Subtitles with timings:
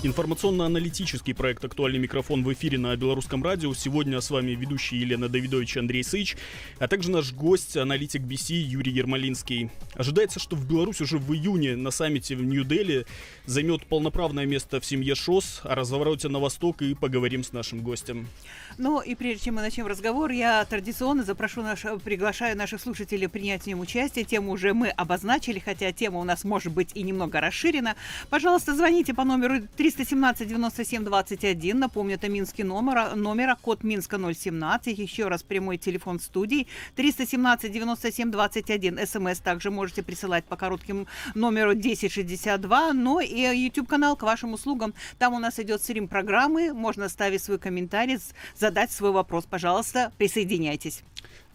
[0.00, 3.74] Информационно-аналитический проект «Актуальный микрофон» в эфире на Белорусском радио.
[3.74, 6.36] Сегодня с вами ведущий Елена Давидович Андрей Сыч,
[6.78, 9.70] а также наш гость, аналитик BC Юрий Ермолинский.
[9.94, 13.06] Ожидается, что в Беларусь уже в июне на саммите в Нью-Дели
[13.44, 15.62] займет полноправное место в семье ШОС.
[15.64, 18.28] О развороте на восток и поговорим с нашим гостем.
[18.76, 23.62] Ну и прежде чем мы начнем разговор, я традиционно запрошу наш, приглашаю наших слушателей принять
[23.62, 24.24] в нем участие.
[24.24, 27.96] Тему уже мы обозначили, хотя тема у нас может быть и немного расширена.
[28.30, 31.78] Пожалуйста, звоните по номеру 317 97 21.
[31.78, 34.98] Напомню, это минский номер, номер код Минска 017.
[34.98, 36.66] Еще раз прямой телефон студии
[36.96, 39.06] 317 97 21.
[39.06, 42.92] СМС также можете присылать по коротким номеру 1062.
[42.92, 44.92] Но и YouTube канал к вашим услугам.
[45.18, 46.74] Там у нас идет стрим программы.
[46.74, 48.18] Можно ставить свой комментарий,
[48.54, 49.46] задать свой вопрос.
[49.46, 51.02] Пожалуйста, присоединяйтесь.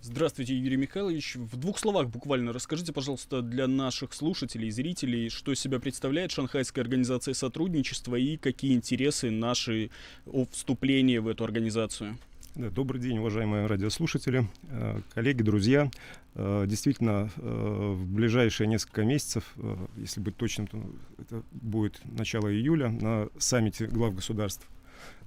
[0.05, 1.37] Здравствуйте, Юрий Михайлович.
[1.37, 6.31] В двух словах буквально расскажите, пожалуйста, для наших слушателей и зрителей, что из себя представляет
[6.31, 9.91] Шанхайская организация сотрудничества и какие интересы наши
[10.25, 12.17] о вступлении в эту организацию.
[12.55, 15.89] Да, добрый день, уважаемые радиослушатели, э, коллеги, друзья.
[16.35, 19.55] Э, действительно, э, в ближайшие несколько месяцев,
[19.95, 20.83] если быть точным, то
[21.17, 24.67] это будет начало июля, на саммите глав государств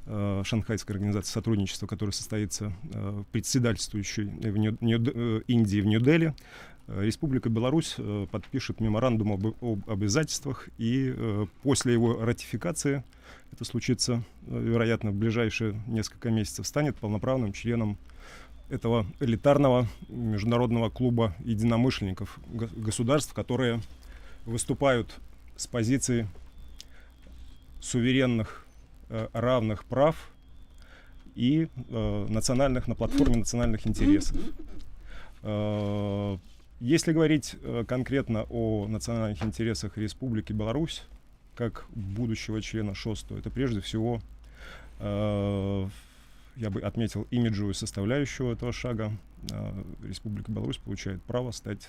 [0.07, 6.35] э, Шанхайской организации сотрудничества, которая состоится э, председательствующей в Нью- Нью- э, Индии в Нью-Дели,
[6.89, 13.05] э, Республика Беларусь э, подпишет меморандум об, об обязательствах, и э, после его ратификации,
[13.53, 17.97] это случится, вероятно, в ближайшие несколько месяцев, станет полноправным членом
[18.69, 23.81] этого элитарного международного клуба единомышленников го- государств, которые
[24.45, 25.15] выступают
[25.57, 26.29] с позиции
[27.81, 28.66] суверенных
[29.09, 30.31] равных прав
[31.37, 34.37] и э, национальных на платформе национальных интересов.
[35.43, 36.39] Э,
[36.81, 41.05] если говорить э, конкретно о национальных интересах Республики Беларусь,
[41.55, 44.21] как будущего члена ШОС, то это прежде всего,
[44.99, 45.89] э,
[46.57, 49.12] я бы отметил, имиджевую составляющую этого шага.
[49.51, 51.88] Э, Республика Беларусь получает право стать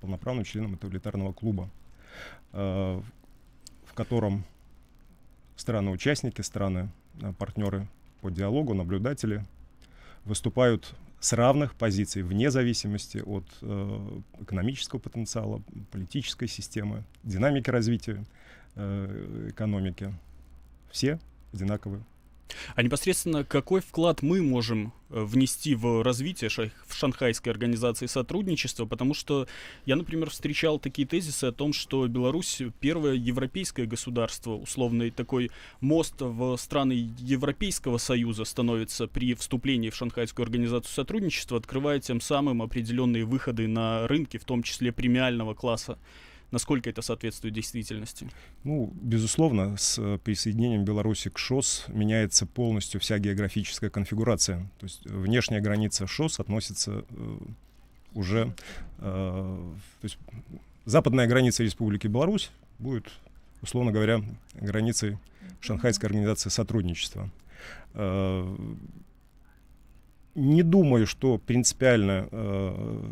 [0.00, 1.68] полноправным членом этого элитарного клуба,
[2.52, 3.00] э,
[3.84, 4.44] в котором
[5.60, 7.86] страны-участники, страны-партнеры
[8.20, 9.44] по диалогу, наблюдатели
[10.24, 18.24] выступают с равных позиций, вне зависимости от э, экономического потенциала, политической системы, динамики развития
[18.74, 20.14] э, экономики.
[20.90, 21.20] Все
[21.52, 22.02] одинаковые.
[22.74, 26.50] А непосредственно какой вклад мы можем э, внести в развитие
[26.86, 28.86] в Шанхайской организации сотрудничества?
[28.86, 29.46] Потому что
[29.86, 35.50] я, например, встречал такие тезисы о том, что Беларусь первое европейское государство, условный такой
[35.80, 42.62] мост в страны Европейского Союза становится при вступлении в Шанхайскую организацию сотрудничества, открывая тем самым
[42.62, 45.98] определенные выходы на рынки, в том числе премиального класса.
[46.50, 48.28] Насколько это соответствует действительности?
[48.64, 54.68] Ну, безусловно, с э, присоединением Беларуси к ШОС меняется полностью вся географическая конфигурация.
[54.78, 57.38] То есть внешняя граница ШОС относится э,
[58.14, 58.54] уже...
[58.98, 60.18] э, то есть
[60.84, 63.06] западная граница Республики Беларусь будет,
[63.62, 64.22] условно говоря,
[64.54, 65.18] границей
[65.60, 67.30] Шанхайской организации сотрудничества.
[67.94, 68.56] Э,
[70.34, 73.02] не думаю, что принципиально э,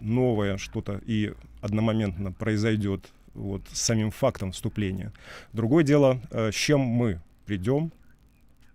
[0.00, 5.12] новое что-то и одномоментно произойдет вот с самим фактом вступления.
[5.52, 7.92] Другое дело, э, с чем мы придем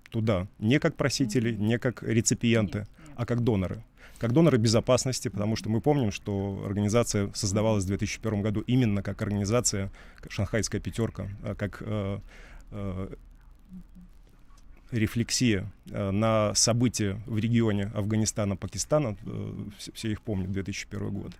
[0.09, 3.83] туда, не как просители, не как реципиенты, а как доноры.
[4.19, 9.21] Как доноры безопасности, потому что мы помним, что организация создавалась в 2001 году именно как
[9.21, 12.19] организация, как Шанхайская пятерка, э, как э,
[12.71, 13.15] э,
[14.91, 19.53] рефлексия э, на события в регионе Афганистана, Пакистана, э,
[19.93, 21.33] все, их помнят, 2001 год.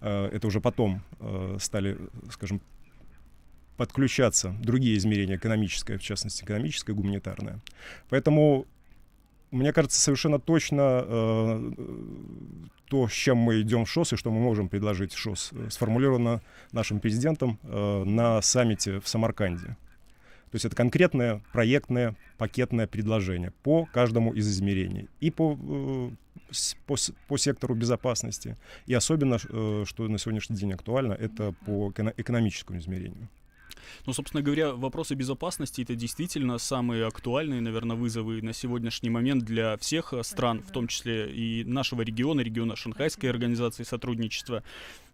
[0.00, 1.02] Э, это уже потом
[1.58, 1.98] стали,
[2.30, 2.60] скажем,
[3.76, 7.60] подключаться другие измерения, экономическое, в частности, экономическое, гуманитарное.
[8.08, 8.66] Поэтому,
[9.50, 11.72] мне кажется, совершенно точно э,
[12.88, 16.40] то, с чем мы идем в ШОС и что мы можем предложить ШОС, сформулировано
[16.72, 19.76] нашим президентом э, на саммите в Самарканде.
[20.54, 25.08] То есть это конкретное проектное пакетное предложение по каждому из измерений.
[25.18, 26.10] И по, э,
[26.86, 26.94] по,
[27.26, 28.56] по сектору безопасности.
[28.86, 33.28] И особенно, э, что на сегодняшний день актуально, это по эко- экономическому измерению.
[34.06, 39.76] Ну, собственно говоря, вопросы безопасности это действительно самые актуальные, наверное, вызовы на сегодняшний момент для
[39.76, 44.62] всех э, стран, в том числе и нашего региона, региона Шанхайской организации сотрудничества.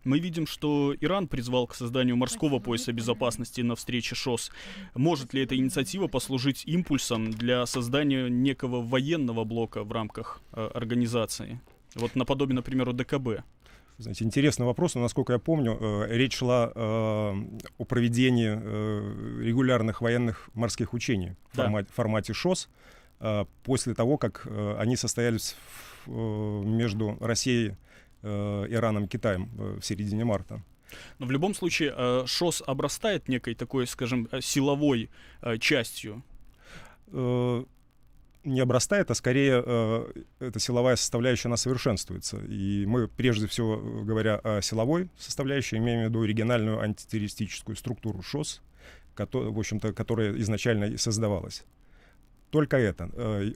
[0.04, 4.50] Мы видим, что Иран призвал к созданию морского пояса безопасности на встрече ШОС.
[4.94, 11.60] Может ли эта инициатива послужить импульсом для создания некого военного блока в рамках э, организации?
[11.94, 13.44] Вот наподобие, например, ОДКБ.
[14.00, 16.80] Знаете, интересный вопрос, но, насколько я помню, э, речь шла э,
[17.78, 21.64] о проведении э, регулярных военных морских учений в Да.
[21.64, 22.70] формате, формате ШОС
[23.20, 25.54] э, после того, как э, они состоялись
[26.06, 27.76] в- э, между Россией,
[28.22, 30.62] э, Ираном Китаем э, в середине марта.
[31.18, 35.10] Но в любом случае э, ШОС обрастает некой такой, скажем, э, силовой
[35.42, 36.22] э, частью.
[38.42, 42.38] Не обрастает, а скорее э, эта силовая составляющая, она совершенствуется.
[42.38, 48.22] И мы, прежде всего, э, говоря о силовой составляющей, имеем в виду региональную антитеррористическую структуру
[48.22, 48.62] ШОС,
[49.16, 51.64] в общем-то, которая изначально и создавалась.
[52.50, 53.10] Только это.
[53.12, 53.52] Э,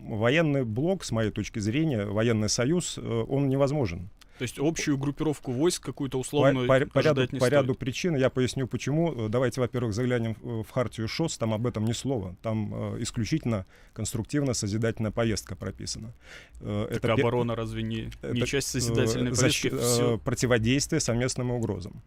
[0.00, 4.08] Военный блок, с моей точки зрения, военный союз, э, он невозможен.
[4.40, 7.52] То есть общую группировку войск какую-то По, условную по- по ряду, не по стоит.
[7.52, 9.26] ряду причин я поясню, почему.
[9.26, 12.34] Э, Давайте, во-первых, заглянем э, в хартию ШОС, там об этом ни слова.
[12.40, 16.14] Там э, исключительно конструктивно-созидательная повестка прописана.
[16.62, 19.68] Э, Так пе- оборона разве не, не это, часть э, созидательной повестки?
[19.68, 20.18] защи- э, Всё.
[20.24, 22.00] противодействие совместным угрозам.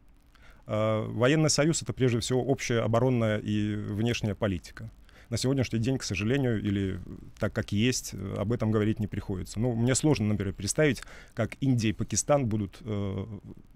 [0.66, 4.90] Военный союз— это прежде всего общая оборонная и внешняя политика.
[5.30, 7.00] На сегодняшний день, к сожалению, или
[7.40, 9.60] так как есть, об этом говорить не приходится.
[9.60, 11.02] Ну, мне сложно, например, представить,
[11.34, 13.26] как Индия и Пакистан будут э,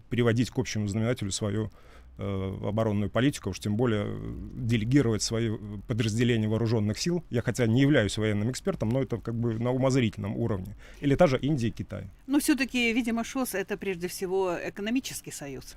[0.09, 1.69] приводить к общему знаменателю свою
[2.17, 5.57] э, оборонную политику, уж тем более э, делегировать свои э,
[5.87, 7.23] подразделения вооруженных сил.
[7.29, 10.75] Я хотя не являюсь военным экспертом, но это как бы на умозрительном уровне.
[11.01, 12.09] Или та же Индия и Китай.
[12.27, 15.75] Но все-таки, видимо, ШОС это прежде всего экономический союз.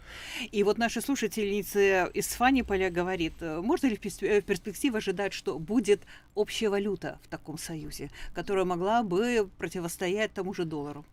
[0.52, 6.02] И вот наша слушательница из Фаниполя говорит, можно ли в перспективе ожидать, что будет
[6.34, 11.04] общая валюта в таком союзе, которая могла бы противостоять тому же доллару?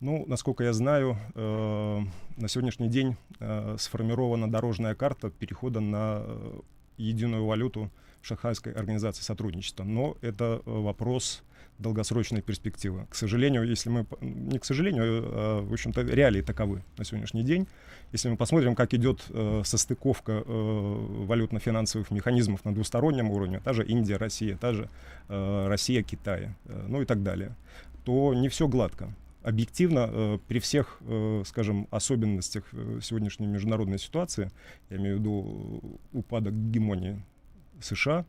[0.00, 2.00] Ну, насколько я знаю, э,
[2.36, 6.60] на сегодняшний день э, сформирована дорожная карта перехода на э,
[6.98, 7.90] единую валюту
[8.20, 9.84] Шанхайской организации сотрудничества.
[9.84, 11.42] Но это э, вопрос
[11.78, 13.06] долгосрочной перспективы.
[13.08, 14.06] К сожалению, если мы...
[14.20, 17.66] Не к сожалению, а, в общем-то, реалии таковы на сегодняшний день.
[18.12, 23.84] Если мы посмотрим, как идет э, состыковка э, валютно-финансовых механизмов на двустороннем уровне, та же
[23.84, 24.88] Индия, Россия, та же
[25.28, 27.54] э, Россия, Китай, э, ну и так далее,
[28.04, 29.12] то не все гладко
[29.46, 34.50] объективно э, при всех, э, скажем, особенностях э, сегодняшней международной ситуации,
[34.90, 35.80] я имею в виду
[36.12, 37.22] э, упадок гегемонии
[37.80, 38.26] США,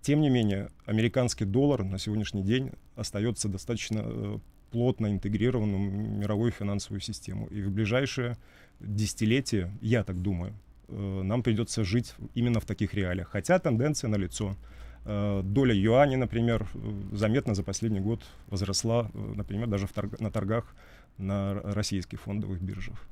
[0.00, 4.38] тем не менее, американский доллар на сегодняшний день остается достаточно э,
[4.70, 7.46] плотно интегрированным в мировую финансовую систему.
[7.48, 8.38] И в ближайшие
[8.80, 10.54] десятилетия, я так думаю,
[10.88, 13.28] э, нам придется жить именно в таких реалиях.
[13.28, 14.52] Хотя тенденция налицо.
[14.52, 14.77] Э,
[15.42, 20.30] Доля юаней, например, э, заметно за последний год возросла, э, например, даже в торг- на
[20.30, 20.74] торгах
[21.16, 23.06] на российских фондовых биржах.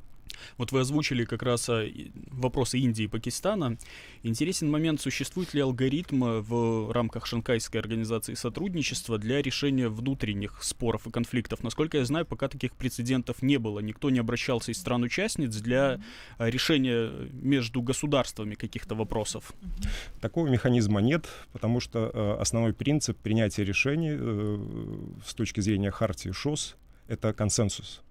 [0.59, 3.79] Вот вы озвучили как раз и- вопросы Индии и Пакистана.
[4.23, 11.07] Интересен момент, существует ли алгоритм э, в рамках Шанхайской организации сотрудничества для решения внутренних споров
[11.07, 11.63] и конфликтов.
[11.63, 13.81] Насколько я знаю, пока таких прецедентов не было.
[13.81, 16.01] Никто не обращался из стран-участниц для
[16.39, 19.53] а, решения между государствами каких-то вопросов.
[20.21, 24.59] Такого механизма нет, потому что э, основной принцип принятия решений э,
[25.25, 26.77] с точки зрения хартии ШОС—
[27.09, 28.03] это консенсус.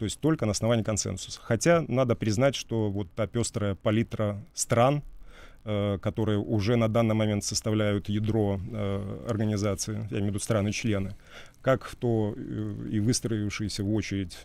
[0.00, 1.40] То есть только на основании консенсуса.
[1.42, 5.02] Хотя надо признать, что вот та пестрая палитра стран,
[5.66, 11.16] э, которые уже на данный момент составляют ядро э, организации, я имею в виду страны-члены,
[11.60, 14.38] как то э, и выстроившиеся в очередь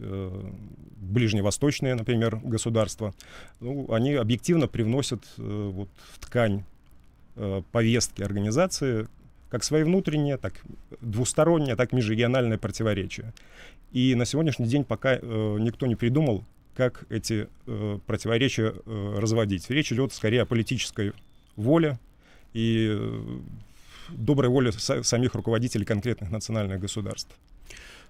[0.97, 3.13] ближневосточные, например, государства,
[3.61, 6.65] ну, они объективно привносят вот в ткань
[7.71, 9.07] повестки организации
[9.49, 10.53] как свои внутренние, так
[10.99, 13.33] двусторонние, так межрегиональные противоречия.
[13.95, 16.43] И на сегодняшний день пока э, никто не придумал,
[16.75, 19.69] как эти э, противоречия э, разводить.
[19.69, 21.13] Речь идет скорее о политической
[21.55, 21.97] воле
[22.53, 23.39] и э,
[24.09, 27.33] доброй воле са- самих руководителей конкретных национальных государств.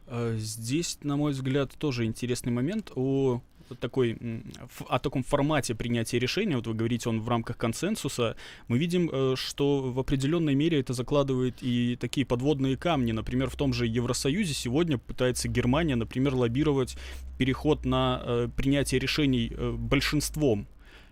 [0.07, 3.41] Э, Здесь, на мой взгляд, тоже интересный момент о
[3.79, 4.17] такой,
[4.87, 8.35] о таком формате принятия решения, вот вы говорите, он в рамках консенсуса,
[8.67, 13.11] мы видим, э, что в определенной мере это закладывает и такие подводные камни.
[13.11, 16.97] Например, в том же Евросоюзе сегодня пытается Германия, например, лоббировать
[17.37, 20.67] переход на э, принятие решений э, большинством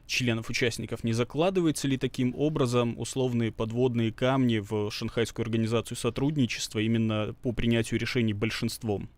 [0.05, 1.03] членов-участников.
[1.03, 7.99] Не закладывается ли таким образом условные подводные камни в Шанхайскую организацию сотрудничества именно по принятию
[7.99, 9.09] решений большинством?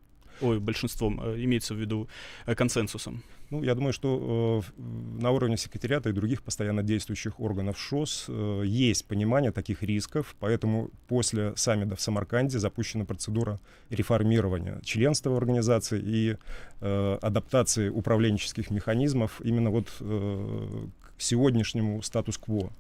[0.42, 2.08] Ой, большинством, э, имеется в виду
[2.46, 3.24] э, консенсусом.
[3.52, 4.82] Ну, я думаю, что э,
[5.22, 10.90] на уровне секретариата и других постоянно действующих органов ШОС э, есть понимание таких рисков, поэтому
[11.08, 16.38] после саммита в Самарканде запущена процедура реформирования членства в организации и
[16.82, 20.88] э, адаптации управленческих механизмов именно вот э,
[21.18, 22.72] к сегодняшнему статус-кво.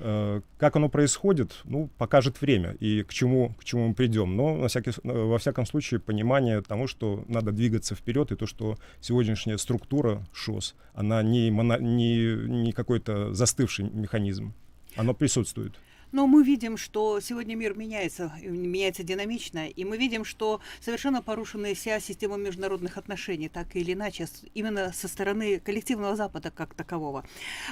[0.00, 4.36] Э, как оно происходит, ну, покажет время и к чему, к чему мы придем.
[4.36, 8.78] Но на всякий, во всяком случае понимание тому, что надо двигаться вперед, и то, что
[9.00, 14.54] сегодняшняя структура ШОС, она не, моно, не, не какой-то застывший механизм,
[14.96, 15.74] оно присутствует.
[16.10, 21.74] Но мы видим, что сегодня мир меняется, меняется динамично, и мы видим, что совершенно порушена
[21.74, 27.26] вся система международных отношений, так или иначе, именно со стороны коллективного Запада как такового.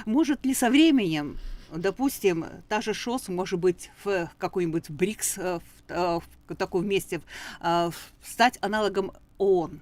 [0.05, 1.37] Может ли со временем
[1.71, 7.21] допустим, та же ШОС может быть в какой-нибудь БРИКС, э, в, э, в таком месте,
[7.61, 7.89] э,
[8.23, 9.81] стать аналогом ООН.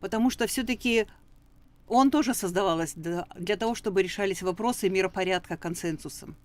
[0.00, 1.06] Потому что все-таки
[1.88, 6.36] ООН тоже создавалась для того, чтобы решались вопросы миропорядка консенсусом.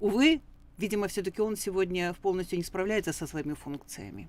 [0.00, 0.40] Увы,
[0.78, 4.28] видимо, все-таки он сегодня полностью не справляется со своими функциями.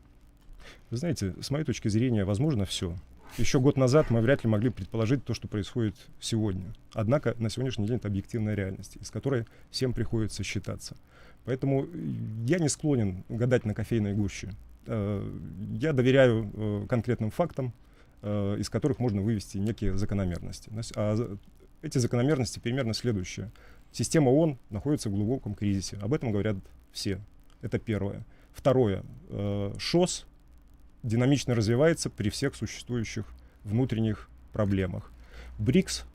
[0.90, 2.96] Вы знаете, с моей точки зрения, возможно все.
[3.38, 6.74] Еще год назад мы вряд ли могли предположить то, что происходит сегодня.
[6.94, 10.96] Однако на сегодняшний день это объективная реальность, с которой всем приходится считаться.
[11.46, 11.88] Поэтому
[12.46, 14.52] я не склонен гадать на кофейной гуще.
[14.86, 15.28] Э,
[15.80, 17.74] я доверяю э, конкретным фактам,
[18.22, 20.72] э, из которых можно вывести некие закономерности.
[20.96, 21.38] А
[21.82, 23.52] эти закономерности примерно следующие.
[23.92, 25.98] Система ООН находится в глубоком кризисе.
[26.02, 26.56] Об этом говорят
[26.92, 27.20] все.
[27.62, 28.26] Это первое.
[28.54, 29.04] Второе.
[29.30, 30.26] Э, ШОС
[31.04, 33.26] динамично развивается при всех существующих
[33.64, 35.12] внутренних проблемах.
[35.60, 36.06] БРИКС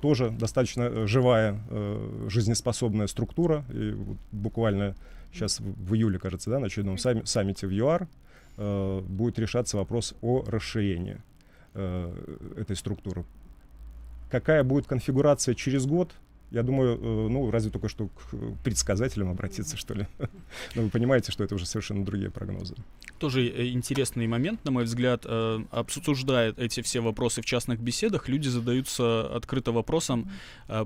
[0.00, 3.64] тоже достаточно э, живая, э, жизнеспособная структура.
[3.72, 4.96] И вот буквально
[5.32, 8.08] сейчас в июле, кажется, да, на очередном сами, саммите в ЮАР
[8.58, 11.22] будет решаться вопрос о расширении
[11.72, 13.24] этой структуры.
[14.30, 16.14] Какая будет конфигурация через год,
[16.52, 20.06] я думаю, э, ну, разве только что к предсказателям обратиться, что ли.
[20.74, 22.74] Но вы понимаете, что это уже совершенно другие прогнозы.
[23.18, 28.28] Тоже э, интересный момент, на мой взгляд, э, обсуждая эти все вопросы в частных беседах,
[28.28, 30.30] люди задаются открыто вопросом,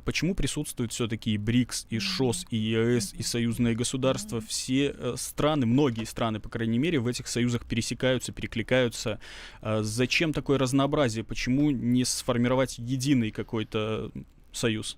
[0.05, 4.41] почему присутствуют все-таки и БРИКС, и ШОС, и ЕС, и союзные государства.
[4.41, 9.19] Все страны, многие страны, по крайней мере, в этих союзах пересекаются, перекликаются.
[9.63, 11.25] Зачем такое разнообразие?
[11.25, 14.13] Почему не сформировать единый какой-то
[14.53, 14.97] союз?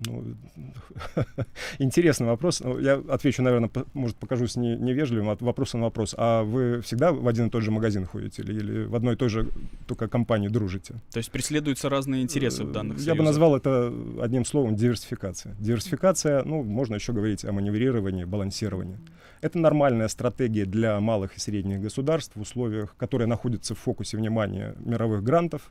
[0.00, 0.24] Ну,
[1.78, 2.60] интересный вопрос.
[2.60, 6.14] Ну, я отвечу, наверное, по, может, покажусь не, невежливым, от вопроса на вопрос.
[6.18, 9.16] А вы всегда в один и тот же магазин ходите или, или в одной и
[9.16, 9.48] той же
[9.86, 10.94] только компании дружите?
[11.12, 15.54] То есть преследуются разные интересы в данных Я бы назвал это одним словом диверсификация.
[15.60, 18.98] Диверсификация, ну, можно еще говорить о маневрировании, балансировании.
[19.40, 24.74] Это нормальная стратегия для малых и средних государств в условиях, которые находятся в фокусе внимания
[24.78, 25.70] мировых грантов,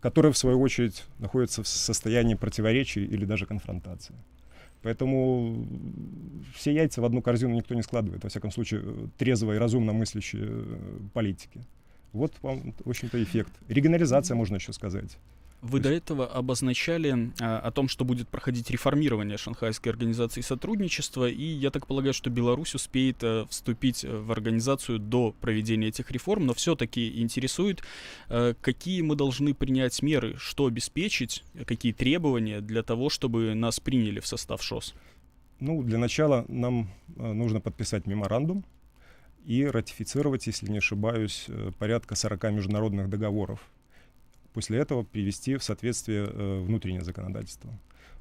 [0.00, 4.14] которые, в свою очередь, находятся в состоянии противоречий или даже конфронтации.
[4.82, 5.66] Поэтому
[6.54, 8.82] все яйца в одну корзину никто не складывает, во всяком случае,
[9.16, 11.64] трезво и разумно мыслящие э, политики.
[12.12, 13.52] Вот вам, в общем-то, эффект.
[13.68, 15.18] Регионализация, можно еще сказать.
[15.62, 21.44] Вы до этого обозначали а, о том, что будет проходить реформирование Шанхайской организации сотрудничества, и
[21.44, 26.46] я так полагаю, что Беларусь успеет а, вступить э, в организацию до проведения этих реформ,
[26.46, 27.84] но все-таки интересует,
[28.28, 34.18] а, какие мы должны принять меры, что обеспечить, какие требования для того, чтобы нас приняли
[34.18, 34.94] в состав ШОС.
[35.60, 38.64] Ну, для начала нам нужно подписать меморандум
[39.44, 41.46] и ратифицировать, если не ошибаюсь,
[41.78, 43.60] порядка 40 международных договоров
[44.52, 47.70] после этого привести в соответствие э, внутреннее законодательство.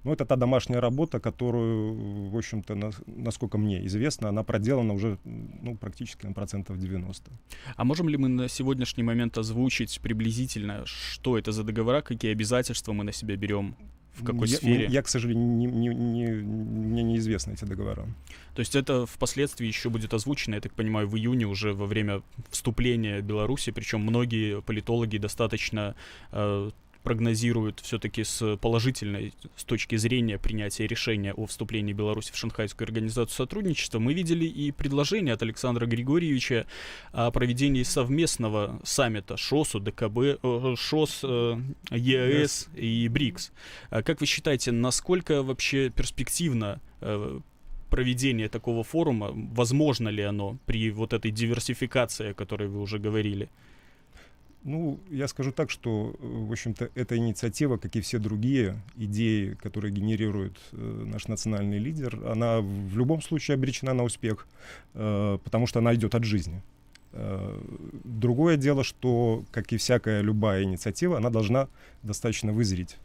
[0.04, 5.18] Ну, это та домашняя работа, которую, в общем-то, на, насколько мне известно, она проделана уже
[5.26, 7.32] ну, практически на процентов 90.
[7.76, 12.94] А можем ли мы на сегодняшний момент озвучить приблизительно, что это за договора, какие обязательства
[12.94, 13.76] мы на себя берем?
[14.14, 14.88] В какой я, сфере?
[14.90, 18.08] Я, к сожалению, не, не, не, мне неизвестны эти договора.
[18.56, 22.22] То есть это впоследствии еще будет озвучено, я так понимаю, в июне уже во время
[22.50, 25.96] вступления Беларуси, причем многие политологи достаточно
[26.32, 26.72] э,
[27.04, 33.36] прогнозируют все-таки с положительной с точки зрения принятия решения о вступлении Беларуси в Шанхайскую организацию
[33.36, 34.00] сотрудничества.
[34.00, 36.66] Мы видели и предложение от Александра Григорьевича
[37.12, 41.58] о проведении совместного саммита ШОСу, ДКБ, э, ШОС, э,
[41.92, 43.52] ЕС и БРИКС.
[43.90, 47.40] А как вы считаете, насколько вообще перспективно э,
[47.90, 53.50] проведение такого форума, возможно ли оно при вот этой диверсификации, о которой вы уже говорили?
[54.64, 59.56] Ну, я скажу так, что, э, в общем-то, эта инициатива, как и все другие идеи,
[59.56, 64.48] которые генерирует э, наш национальный лидер, она в любом случае обречена на успех,
[64.94, 66.62] э, потому что она идет от жизни.
[67.14, 67.60] Э,
[68.04, 71.68] другое дело, что, как и всякая любая инициатива, она должна
[72.04, 72.98] достаточно вызреть.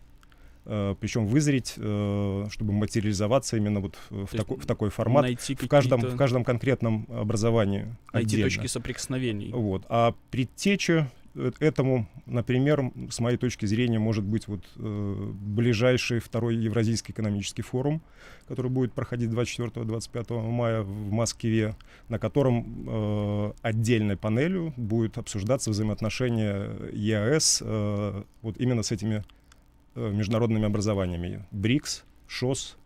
[0.68, 6.00] Э, причем вызреть, э, чтобы материализоваться именно вот в, тако, в такой формат в каждом,
[6.00, 7.86] в каждом конкретном образовании.
[8.12, 8.44] Найти отдельно.
[8.46, 9.52] точки соприкосновений.
[9.52, 9.84] Вот.
[9.88, 11.15] А предтеча э,
[11.60, 18.02] этому, например, с моей точки зрения, может быть вот э, ближайший второй Евразийский экономический форум,
[18.48, 21.74] который будет проходить 24-25 мая в Москве,
[22.08, 29.24] на котором э, отдельной панелью будет обсуждаться взаимоотношения ЕАЭС э, вот именно с этими
[29.94, 31.46] э, международными образованиями.
[31.50, 32.76] БРИКС, ШОС,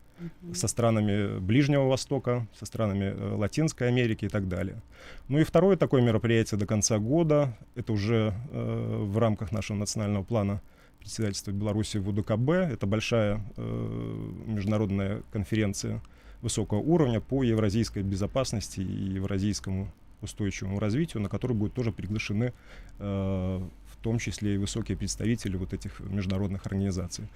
[0.54, 4.82] со странами Ближнего Востока, со странами э, Латинской Америки и так далее.
[5.28, 10.24] Ну и второе такое мероприятие до конца года, это уже э, в рамках нашего национального
[10.24, 10.60] плана
[10.98, 16.02] председательства Беларуси в УДКБ, это большая э, международная конференция
[16.42, 22.52] высокого уровня по евразийской безопасности и евразийскому устойчивому развитию, на которую будут тоже приглашены
[22.98, 27.28] э, в том числе и высокие представители вот этих международных организаций.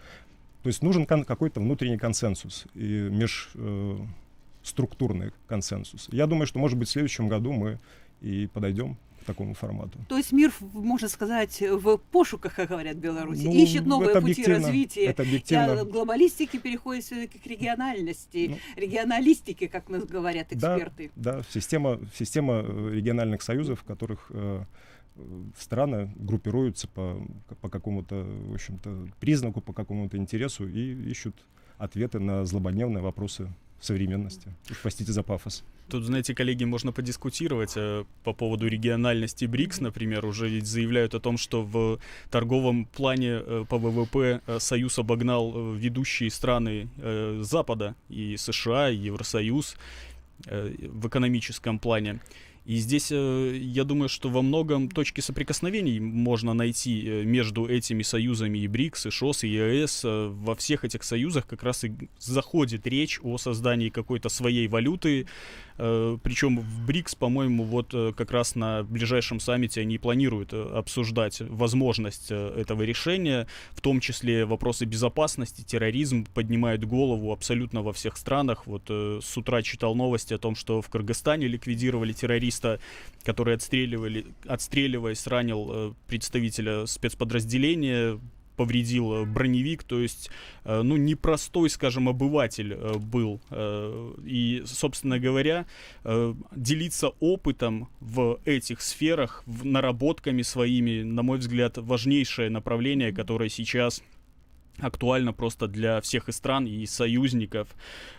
[0.64, 3.10] То есть нужен какой-то внутренний консенсус и
[4.62, 6.08] межструктурный э, консенсус.
[6.10, 7.78] Я думаю, что, может быть, в следующем году мы
[8.22, 9.98] и подойдем к такому формату.
[10.08, 14.42] То есть мир, можно сказать, в пошуках, как говорят в Беларуси, ну, ищет новые пути
[14.42, 15.04] развития.
[15.04, 15.82] Это объективно.
[15.82, 21.10] И глобалистики переходит все-таки к региональности, ну, регионалистике, как нас говорят эксперты.
[21.14, 24.64] Да, да система, система э, региональных союзов, в которых э,
[25.58, 27.26] страны группируются по,
[27.60, 31.36] по какому-то, в общем-то, признаку, по какому-то интересу и ищут
[31.78, 33.48] ответы на злободневные вопросы
[33.80, 34.52] современности.
[34.70, 35.64] Уж простите за пафос.
[35.88, 41.20] Тут, знаете, коллеги, можно подискутировать э, по поводу региональности БРИКС, например, уже ведь заявляют о
[41.20, 41.98] том, что в
[42.30, 48.88] торговом плане э, по ВВП э, Союз обогнал э, ведущие страны э, Запада, и США,
[48.88, 49.76] и Евросоюз
[50.46, 52.20] э, в экономическом плане.
[52.64, 58.02] И здесь э, я думаю, что во многом точки соприкосновений можно найти э, между этими
[58.02, 60.02] союзами и БРИКС, и ШОС, и ЕС.
[60.04, 65.26] Э, во всех этих союзах как раз и заходит речь о создании какой-то своей валюты,
[65.76, 72.82] Причем в БРИКС, по-моему, вот как раз на ближайшем саммите они планируют обсуждать возможность этого
[72.82, 78.66] решения, в том числе вопросы безопасности, терроризм поднимает голову абсолютно во всех странах.
[78.66, 82.12] Вот с утра читал новости о том, что в Кыргызстане ликвидировали
[82.60, 82.80] террориста,
[83.24, 88.18] который отстреливали, отстреливаясь, ранил представителя спецподразделения,
[88.56, 90.30] повредил э, броневик, то есть,
[90.64, 93.40] э, ну, непростой, скажем, обыватель э, был.
[94.24, 95.66] И, собственно говоря,
[96.54, 104.02] делиться опытом в этих сферах, наработками своими, на мой взгляд, важнейшее направление, которое сейчас
[104.78, 107.68] актуально просто для всех и стран и союзников.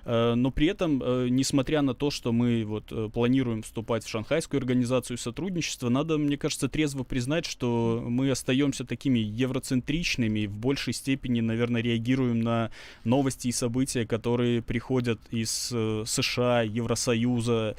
[0.05, 4.09] Э, но при этом, э, несмотря на то, что мы вот э, планируем вступать в
[4.09, 10.93] Шанхайскую организацию сотрудничества, надо, мне кажется, трезво признать, что мы остаемся такими евроцентричными, в большей
[10.93, 12.71] степени, наверное, реагируем на
[13.03, 17.75] новости и события, которые приходят из США, Евросоюза.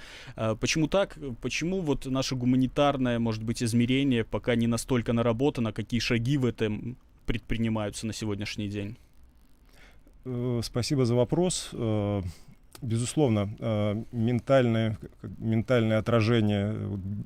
[0.61, 1.19] Почему так?
[1.41, 6.97] Почему вот наше гуманитарное, может быть, измерение пока не настолько наработано, какие шаги в этом
[7.27, 8.97] предпринимаются на сегодняшний день?
[10.27, 11.71] Э, спасибо за вопрос.
[11.73, 12.23] Э,
[12.83, 14.99] безусловно, э, ментальное,
[15.39, 16.75] ментальное отражение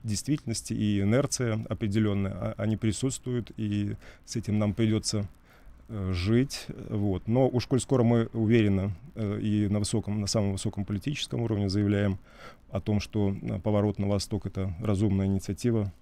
[0.04, 5.28] действительности и инерция определенная, они присутствуют, и с этим нам придется
[6.10, 6.66] жить.
[6.88, 7.26] Вот.
[7.26, 12.20] Но уж коль скоро мы уверенно и на, высоком, на самом высоком политическом уровне заявляем
[12.70, 13.34] о том, что
[13.64, 15.92] поворот на восток— это разумная инициатива,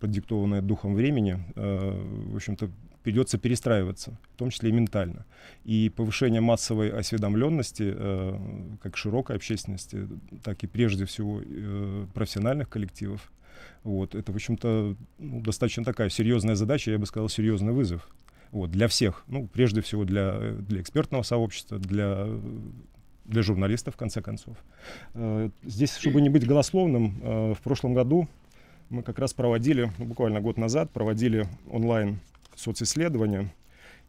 [0.00, 2.70] продиктованная духом времени, в общем-то,
[3.04, 5.26] придется перестраиваться, в том числе и ментально.
[5.64, 10.08] И повышение массовой осведомленности, э, как широкой общественности,
[10.42, 13.30] так и прежде всего э, профессиональных коллективов,
[13.84, 18.08] вот, это, в общем-то, ну, достаточно такая серьезная задача, я бы сказал, серьезный вызов.
[18.50, 22.26] Вот, для всех, ну, прежде всего для, для экспертного сообщества, для
[23.24, 24.56] для журналистов, в конце концов.
[25.14, 28.28] Э, здесь, чтобы не быть голословным, э, в прошлом году
[28.90, 32.20] мы как раз проводили, ну, буквально год назад, проводили онлайн
[32.56, 33.52] социсследования.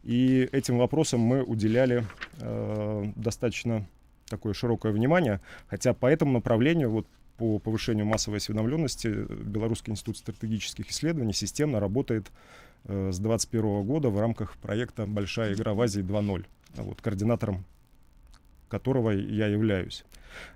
[0.02, 2.06] И этим вопросам мы уделяли
[2.40, 3.86] э, достаточно
[4.28, 7.06] такое широкое внимание, хотя по этому направлению, вот
[7.38, 12.30] по повышению массовой осведомленности, Белорусский институт стратегических исследований системно работает
[12.84, 16.44] э, с 2021 года в рамках проекта «Большая игра в Азии 2.0»,
[16.76, 17.64] вот, координатором
[18.68, 20.04] которого я являюсь.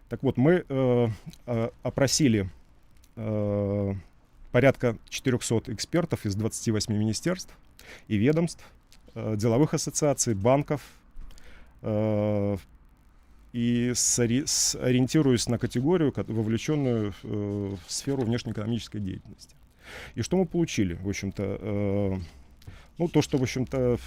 [0.09, 1.09] Так вот, мы э,
[1.47, 2.51] э, опросили
[3.17, 3.95] э,
[4.53, 7.55] порядка 400 экспертов из 28 министерств,
[8.09, 8.65] и ведомств,
[9.15, 10.83] э, деловых ассоциаций, банков,
[11.83, 12.57] э,
[13.53, 19.57] и ориентируясь на категорию, вовлеченную э, в сферу внешнеэкономической деятельности.
[20.15, 20.95] И что мы получили?
[20.95, 22.21] В общем-то,
[22.97, 23.99] ну, то, что, в общем-то,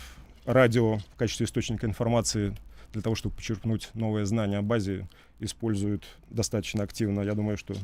[0.45, 2.55] радио в качестве источника информации
[2.93, 5.07] для того, чтобы подчеркнуть новые знания об Азии,
[5.43, 7.21] используют достаточно активно.
[7.21, 7.75] Я думаю, что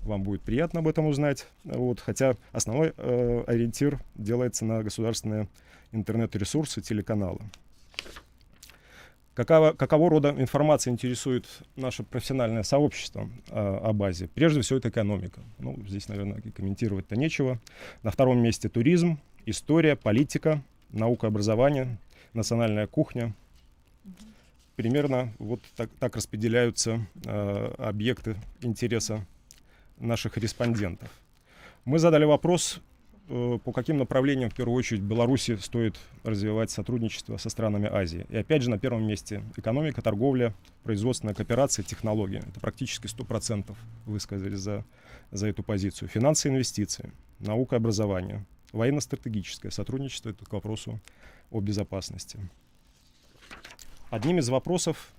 [0.00, 1.46] вам будет приятно об этом узнать.
[1.64, 5.48] Вот, хотя основной э, ориентир делается на государственные
[5.92, 7.40] интернет-ресурсы, телеканалы.
[9.34, 14.28] Какого, какого рода информация интересует наше профессиональное сообщество э, о базе?
[14.28, 15.40] Прежде всего, это экономика.
[15.58, 17.58] Ну, здесь, наверное, комментировать-то нечего.
[18.04, 21.98] На втором месте туризм, история, политика, наука, образование,
[22.32, 23.34] национальная кухня.
[24.76, 29.24] Примерно вот так, так распределяются э, объекты интереса
[29.98, 31.08] наших респондентов.
[31.84, 32.80] Мы задали вопрос,
[33.28, 38.26] э, по каким направлениям, в первую очередь, Беларуси стоит развивать сотрудничество со странами Азии.
[38.30, 42.38] И опять же, на первом месте экономика, торговля, производственная кооперация, технологии.
[42.38, 44.84] Это практически 100% высказали за,
[45.30, 46.08] за эту позицию.
[46.08, 51.00] Финансы инвестиции, наука и образование, военно-стратегическое сотрудничество, это к вопросу
[51.52, 52.40] о безопасности.
[54.10, 55.12] Одним из вопросов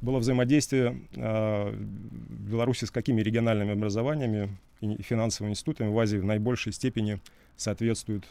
[0.00, 6.72] было взаимодействие э, Беларуси с какими региональными образованиями и финансовыми институтами в Азии в наибольшей
[6.72, 7.20] степени
[7.56, 8.24] соответствуют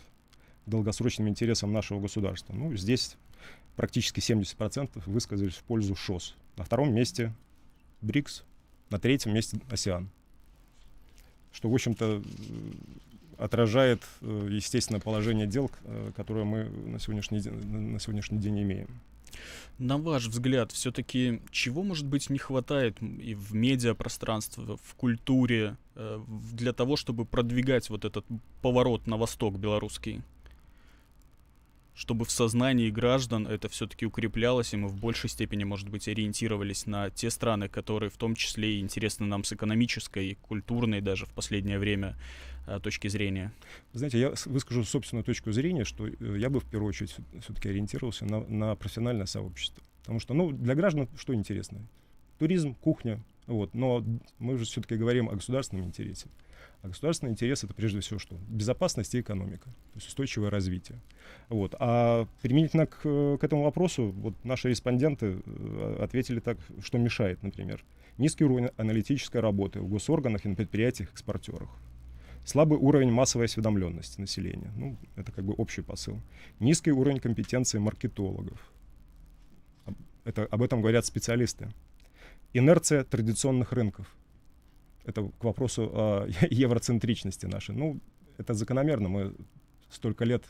[0.66, 2.54] долгосрочным интересам нашего государства.
[2.54, 3.18] Ну, здесь
[3.76, 6.36] практически 70% высказались в пользу ШОС.
[6.58, 7.34] На втором месте
[8.02, 8.44] БРИКС,
[8.90, 10.10] на третьем месте ОСИАН.
[11.52, 12.22] Что, в общем-то,
[13.38, 18.88] отражает, э, естественно, положение дел, э, которое мы на сегодняшний день, на сегодняшний день имеем.
[19.78, 26.22] На ваш взгляд, все-таки чего, может быть, не хватает и в медиапространстве, в культуре э,
[26.54, 28.26] для того, чтобы продвигать вот этот
[28.62, 30.22] поворот на восток белорусский?
[31.94, 36.86] Чтобы в сознании граждан это все-таки укреплялось, и мы в большей степени, может быть, ориентировались
[36.86, 41.26] на те страны, которые в том числе и интересны нам с экономической и культурной даже
[41.26, 42.18] в последнее время
[42.80, 43.52] точки зрения?
[43.94, 48.26] Знаете, я выскажу собственную точку зрения, что э, я бы в первую очередь все-таки ориентировался
[48.26, 49.84] на, на профессиональное сообщество.
[50.02, 51.82] Потому что, ну, для граждан что интересно?
[52.40, 53.74] Туризм, кухня, вот.
[53.74, 54.04] Но
[54.40, 56.28] мы же все-таки говорим о государственном интересе.
[56.82, 58.36] А государственный интерес это прежде всего что?
[58.48, 61.00] Безопасность и экономика, то есть устойчивое развитие.
[61.48, 61.76] Вот.
[61.78, 67.84] А применительно к, к этому вопросу, вот наши респонденты э, ответили так, что мешает, например.
[68.18, 71.70] Низкий уровень аналитической работы в госорганах и на предприятиях, экспортерах.
[72.44, 74.72] Слабый уровень массовой осведомленности населения.
[74.76, 76.20] Ну, это как бы общий посыл.
[76.60, 78.60] Низкий уровень компетенции маркетологов.
[80.24, 81.70] Это, об этом говорят специалисты.
[82.54, 84.08] Инерция традиционных рынков.
[85.06, 87.76] Это к вопросу о евроцентричности нашей.
[87.76, 88.00] Ну,
[88.38, 89.10] это закономерно.
[89.10, 89.34] Мы
[89.90, 90.44] столько лет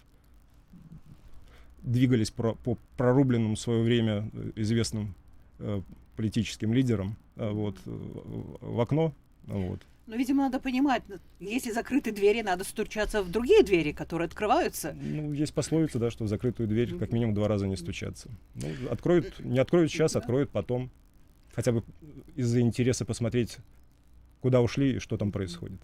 [1.82, 5.16] двигались про, по прорубленным в свое время э, известным
[5.60, 5.82] э,
[6.16, 9.14] политическим лидерам э, вот, в окно.
[9.48, 9.82] Вот.
[10.08, 11.04] Но, видимо, надо понимать,
[11.40, 14.96] если закрыты двери, надо стучаться в другие двери, которые открываются.
[15.00, 18.30] Ну, есть пословица, да, что в закрытую дверь как минимум два раза не стучаться.
[18.56, 20.90] Ну, откроют, не откроют сейчас, откроют потом.
[21.54, 21.84] Хотя бы
[22.36, 23.58] из-за интереса посмотреть,
[24.42, 25.80] куда ушли и что там происходит.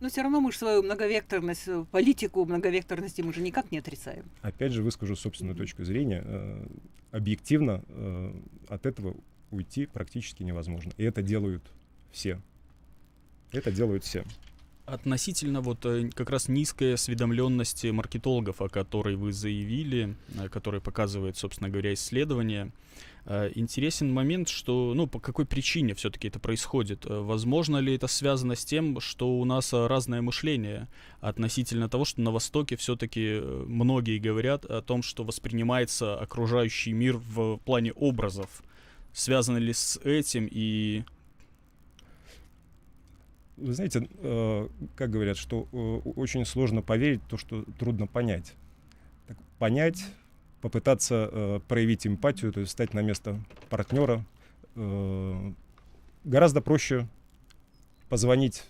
[0.00, 4.26] Но все равно мы же свою многовекторность, э, политику многовекторности мы же никак не отрицаем.
[4.42, 6.22] Опять же, выскажу собственную точку зрения.
[6.24, 6.66] Э,
[7.12, 8.34] объективно э,
[8.68, 9.16] от этого
[9.50, 10.92] уйти практически невозможно.
[10.98, 11.62] И это делают
[12.12, 12.40] все.
[13.52, 14.24] Это делают все.
[14.86, 21.36] Относительно вот э, как раз низкой осведомленности маркетологов, о которой вы заявили, э, который показывает,
[21.36, 22.70] собственно говоря, исследование,
[23.24, 27.04] э, интересен момент, что, ну, по какой причине все-таки это происходит.
[27.04, 30.86] Возможно ли это связано с тем, что у нас разное мышление
[31.20, 37.56] относительно того, что на Востоке все-таки многие говорят о том, что воспринимается окружающий мир в
[37.64, 38.62] плане образов.
[39.12, 41.02] Связано ли с этим и
[43.56, 45.76] вы знаете, э, как говорят, что э,
[46.10, 48.54] очень сложно поверить то, что трудно понять.
[49.26, 50.04] Так, понять,
[50.60, 54.24] попытаться э, проявить эмпатию, то есть стать на место партнера.
[54.74, 55.52] Э,
[56.24, 57.08] гораздо проще
[58.08, 58.64] позвонить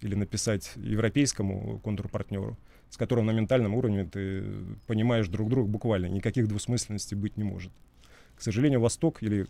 [0.00, 2.56] или написать европейскому контрпартнеру,
[2.90, 4.44] с которым на ментальном уровне ты
[4.86, 6.06] понимаешь друг друга буквально.
[6.06, 7.72] Никаких двусмысленностей быть не может.
[8.36, 9.46] К сожалению, Восток, или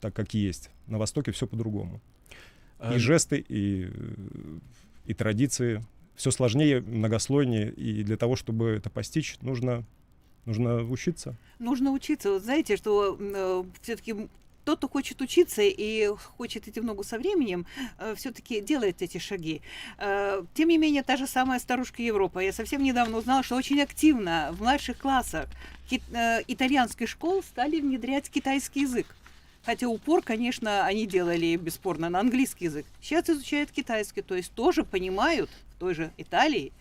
[0.00, 2.00] так как есть, на Востоке все по-другому.
[2.94, 3.88] И жесты, и,
[5.06, 5.84] и традиции.
[6.16, 7.72] Все сложнее, многослойнее.
[7.72, 9.84] И для того, чтобы это постичь, нужно,
[10.44, 11.34] нужно учиться.
[11.58, 12.32] Нужно учиться.
[12.32, 14.28] Вот знаете, что э, все-таки
[14.64, 17.66] тот, кто хочет учиться и хочет идти в ногу со временем,
[17.98, 19.60] э, все-таки делает эти шаги.
[19.98, 22.38] Э, тем не менее, та же самая старушка Европа.
[22.40, 25.48] Я совсем недавно узнала, что очень активно в младших классах
[25.88, 29.06] ки- э, итальянских школ стали внедрять китайский язык.
[29.64, 32.86] Хотя упор, конечно, они делали бесспорно на английский язык.
[33.00, 36.72] Сейчас изучают китайский, то есть тоже понимают в той же Италии,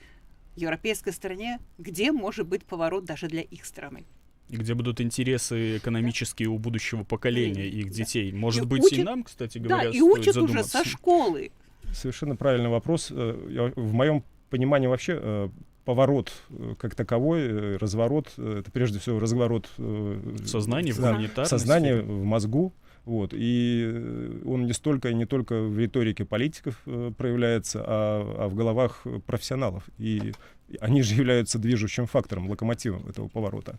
[0.56, 4.04] европейской стране, где может быть поворот даже для их страны.
[4.50, 8.34] где будут интересы экономические у будущего поколения их детей.
[8.34, 11.52] Может И быть, учат- и нам, кстати говоря, Да, и стоит учат уже со школы.
[11.94, 13.08] Совершенно правильный вопрос.
[13.12, 15.50] Э, я- В моем понимании вообще э,
[15.92, 21.00] поворот э, как таковой, э, разворот, э, это прежде всего разворот э, В сознании, в
[21.02, 22.04] да, гуманитарной в сознании, сфере.
[22.04, 22.74] в мозгу.
[23.04, 23.34] Вот.
[23.34, 29.06] И он не столько не только в риторике политиков э, проявляется, а, а в головах
[29.26, 29.84] профессионалов.
[29.98, 30.32] И
[30.80, 33.78] они же являются движущим фактором, локомотивом этого поворота.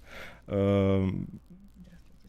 [0.49, 1.29] Эм,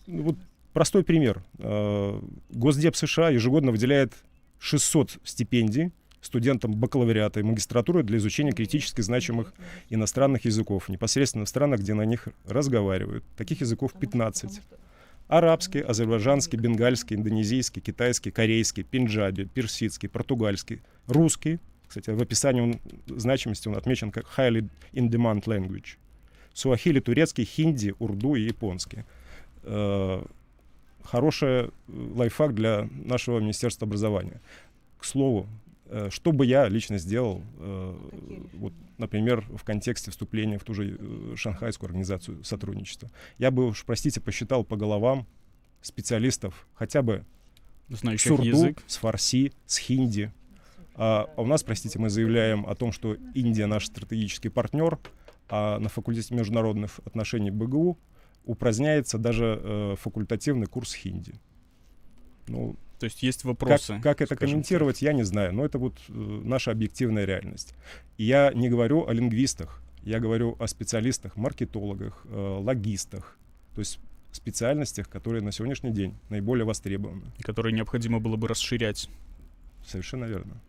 [0.08, 0.38] ну вот
[0.72, 1.43] простой пример.
[1.60, 4.13] Э, Госдеп США ежегодно выделяет
[4.60, 5.91] 600 стипендий
[6.25, 9.53] студентам бакалавриата и магистратуры для изучения критически значимых
[9.89, 13.23] иностранных языков, непосредственно в странах, где на них разговаривают.
[13.38, 14.62] Таких языков 15.
[15.27, 21.59] Арабский, азербайджанский, бенгальский, индонезийский, китайский, корейский, пенджаби, персидский, португальский, русский.
[21.88, 25.97] Кстати, в описании он, значимости он отмечен как highly in demand language.
[26.53, 29.05] Суахили, турецкий, хинди, урду и японский.
[29.63, 30.23] Э,
[31.03, 34.41] Хороший э, лайфхак для нашего Министерства образования.
[34.97, 35.47] К слову,
[36.10, 37.95] что бы я лично сделал, э,
[38.53, 43.84] вот, например, в контексте вступления в ту же э, Шанхайскую организацию сотрудничества, я бы уж,
[43.86, 45.27] простите, посчитал по головам
[45.82, 47.25] специалистов хотя бы
[47.89, 48.84] знающих с урду, язык.
[48.88, 50.32] с фарси, с хинди.
[50.95, 54.99] А, а у нас, простите, мы заявляем о том, что Индия наш стратегический партнер,
[55.49, 57.97] а на факультете международных отношений БГУ
[58.45, 61.34] упраздняется даже э, факультативный курс хинди.
[62.47, 63.99] Ну, То есть есть как, вопросы.
[64.01, 67.75] как это скажем комментировать, я не знаю, но это вот э, наша объективная реальность.
[68.17, 73.37] И я не говорю о лингвистах, я говорю о специалистах, маркетологах, э, логистах,
[73.75, 73.99] то есть
[74.31, 77.23] специальностях, которые на сегодняшний день наиболее востребованы.
[77.35, 79.09] так, которые необходимо было бы расширять.
[79.85, 80.61] Совершенно верно.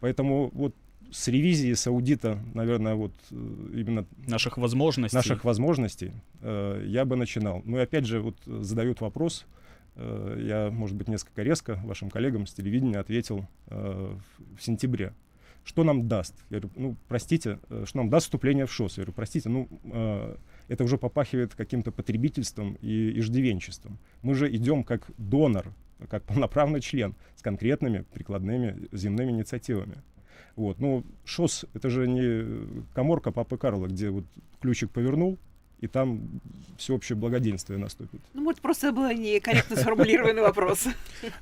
[0.00, 0.74] Поэтому вот
[1.12, 3.34] с ревизии, с аудита, наверное, вот э,
[3.74, 5.14] именно Наших возможностей.
[5.14, 7.60] наших возможностей э, я бы начинал.
[7.66, 9.59] Ну и опять же, вот задают вопрос, э,
[9.96, 14.16] я, может быть, несколько резко вашим коллегам с телевидения ответил э,
[14.56, 15.12] в, сентябре.
[15.64, 16.34] Что нам даст?
[16.48, 18.96] Я говорю, ну, простите, э, что нам даст вступление в ШОС?
[18.96, 20.36] Я говорю, простите, ну, э,
[20.68, 23.98] это уже попахивает каким-то потребительством и иждивенчеством.
[24.22, 25.72] Мы же идем как донор,
[26.08, 29.98] как полноправный член с конкретными прикладными земными инициативами.
[30.56, 30.80] Вот.
[30.80, 34.24] Ну, ШОС— это же не коморка Папы Карла, где вот
[34.60, 35.38] ключик повернул,
[35.80, 36.40] и там
[36.78, 38.20] всеобщее благоденствие наступит.
[38.34, 40.86] Ну, может, просто был некорректно сформулированный вопрос.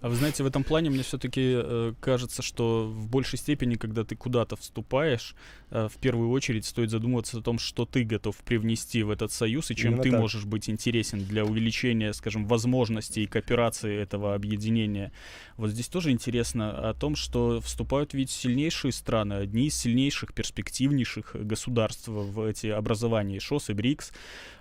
[0.00, 4.16] А вы знаете, в этом плане мне все-таки кажется, что в большей степени, когда ты
[4.16, 5.34] куда-то вступаешь,
[5.70, 9.70] э, в первую очередь стоит задумываться о том, что ты готов привнести в этот союз
[9.70, 10.20] и чем Именно ты так.
[10.20, 15.12] можешь быть интересен для увеличения, скажем, возможностей и кооперации этого объединения.
[15.56, 21.34] Вот здесь тоже интересно о том, что вступают ведь сильнейшие страны, одни из сильнейших, перспективнейших
[21.34, 24.12] государств в эти образования, ШОС и БРИКС.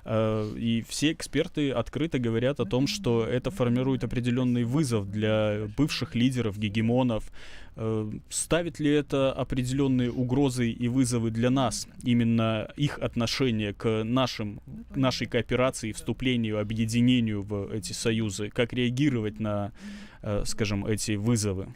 [0.08, 6.16] Э, И все эксперты открыто говорят о том, что это формирует определенный вызов для бывших
[6.16, 7.30] лидеров, гегемонов.
[7.76, 11.88] Э, Ставит ли это определенные угрозы и вызовы для нас?
[12.04, 14.62] Именно их отношение к нашим,
[14.96, 18.50] нашей кооперации, вступлению, объединению в эти союзы?
[18.50, 19.74] Как реагировать на,
[20.22, 21.68] э, скажем, эти вызовы?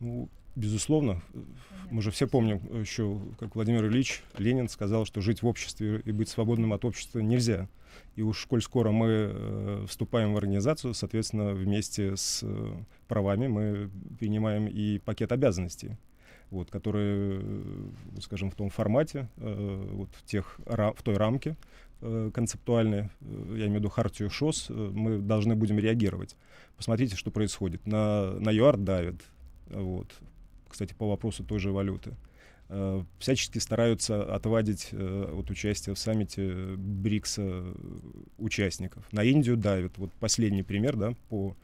[0.00, 1.22] Ну, безусловно,
[1.90, 6.00] мы же все помним э, еще, как Владимир Ильич Ленин сказал, что жить в обществе
[6.04, 7.68] и быть свободным от общества нельзя.
[8.16, 12.72] И уж коль скоро мы э, вступаем в организацию, соответственно, вместе с э,
[13.08, 15.96] правами мы принимаем и пакет обязанностей,
[16.50, 17.42] вот, которые,
[18.20, 21.56] скажем, в том формате, э, вот в, тех, в той рамке
[22.00, 26.36] э, концептуальной, э, я имею в виду хартию ШОС, э, мы должны будем реагировать.
[26.76, 27.86] Посмотрите, что происходит.
[27.86, 29.16] На, на ЮАР давят,
[29.68, 30.08] вот.
[30.70, 32.14] Кстати, по вопросу той же валюты.
[32.72, 37.74] Э, Всячески стараются отвадить э, от участия в саммите БРИКСа э,
[38.38, 39.04] участников.
[39.12, 39.98] На Индию давят.
[39.98, 41.56] Вот последний пример, да, по,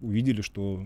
[0.00, 0.84] увидели, что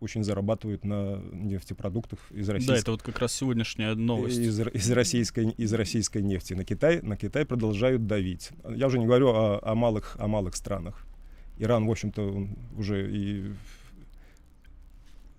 [0.00, 4.38] очень зарабатывают на нефтепродуктах из Да, российской, это вот как раз сегодняшняя новость.
[4.38, 6.54] из, из российской, из российской нефти.
[6.54, 8.50] На Китай, на Китай продолжают давить.
[8.68, 11.06] Я уже не говорю о, о малых, о малых странах.
[11.58, 13.52] Иран, в общем-то, уже и,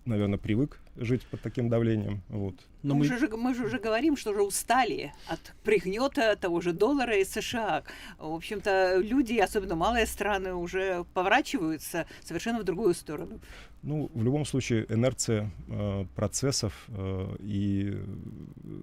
[0.05, 2.21] наверное, привык жить под таким давлением.
[2.29, 2.55] Вот.
[2.83, 6.71] Но мы, мы- же, мы же уже говорим, что уже устали от пригнета того же
[6.73, 7.83] доллара из США.
[8.17, 13.39] В общем-то, люди, особенно малые страны, уже поворачиваются совершенно в другую сторону.
[13.83, 17.97] Ну, в любом случае, инерция э, процессов э, и,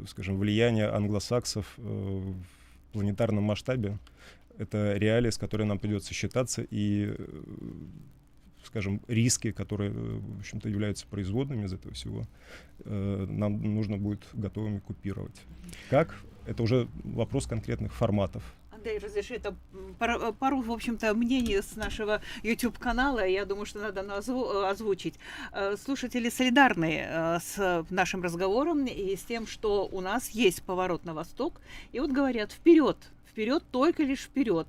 [0.09, 3.99] скажем, влияние англосаксов э, в планетарном масштабе—
[4.59, 7.27] это реалии, с которой нам придется считаться, и, э,
[8.65, 12.25] скажем, риски, которые, э, в общем-то, являются производными из этого всего,
[12.85, 15.41] э, нам нужно будет готовыми купировать.
[15.91, 16.15] Как?
[16.47, 18.43] Это уже вопрос конкретных форматов.
[18.83, 19.55] Андрей, разреши это
[19.99, 24.01] пару, пару, в общем-то, мнений с нашего YouTube-канала, я думаю, что надо
[24.69, 25.15] озвучить.
[25.53, 31.05] Э, слушатели солидарны э, с нашим разговором и с тем, что у нас есть поворот
[31.05, 31.61] на восток,
[31.93, 32.97] и вот говорят, вперед,
[33.31, 34.67] вперед, только лишь вперед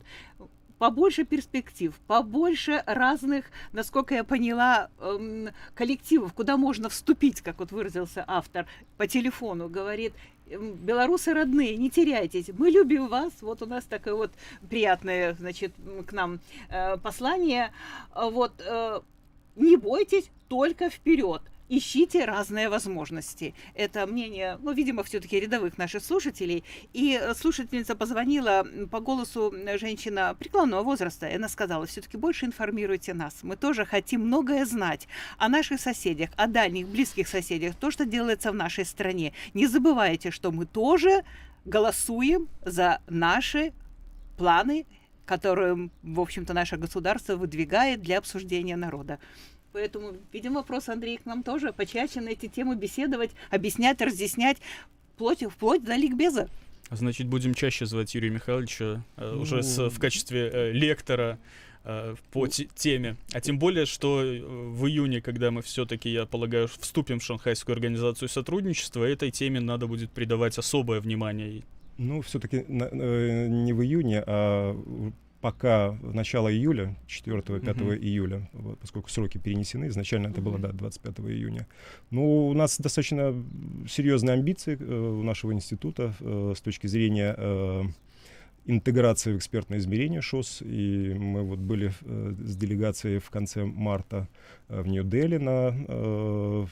[0.78, 8.24] побольше перспектив, побольше разных, насколько я поняла, эм, коллективов, куда можно вступить, как вот выразился
[8.28, 8.66] автор
[8.98, 10.14] по телефону, говорит,
[10.50, 13.32] «Эм, белорусы родные, не теряйтесь, мы любим вас.
[13.42, 14.32] Вот у нас такое вот
[14.70, 15.74] приятное, значит,
[16.06, 17.72] к нам э, послание.
[18.16, 19.02] Вот, э,
[19.56, 23.56] не бойтесь, только вперед ищите разные возможности.
[23.74, 26.64] Это мнение, ну, видимо, все-таки рядовых наших слушателей.
[26.94, 33.40] И слушательница позвонила по голосу женщина преклонного возраста, и она сказала, все-таки больше информируйте нас.
[33.44, 38.52] Мы тоже хотим многое знать о наших соседях, о дальних, близких соседях, то, что делается
[38.52, 39.34] в нашей стране.
[39.54, 41.24] Не забывайте, что мы тоже
[41.66, 43.74] голосуем за наши
[44.38, 44.86] планы,
[45.26, 49.20] которые, в общем-то, наше государство выдвигает для обсуждения народа.
[49.74, 54.58] Поэтому, видимо, вопрос, Андрей, к нам тоже почаще на эти темы беседовать, объяснять, разъяснять,
[55.16, 56.48] вплоть, вплоть до ликбеза.
[56.92, 61.40] Значит, будем чаще звать Юрия Михайловича э, уже с, в качестве э, лектора
[61.86, 63.16] э, по теме.
[63.32, 67.74] А тем более, что э, в июне, когда мы все-таки, я полагаю, вступим в Шанхайскую
[67.74, 71.64] организацию сотрудничества, этой теме надо будет придавать особое внимание.
[71.98, 77.98] Ну, все-таки э, не в июне, а пока начало июля, 4-5 mm-hmm.
[77.98, 81.68] июля, вот, поскольку сроки перенесены, изначально это было, да, 25 июня.
[82.12, 83.36] Ну, у нас достаточно
[83.86, 87.84] серьезные амбиции э, у нашего института э, с точки зрения э,
[88.68, 94.30] интеграции в экспертное измерение ШОС, и мы вот были э, с делегацией в конце марта
[94.70, 96.66] э, в Нью-Дели на э,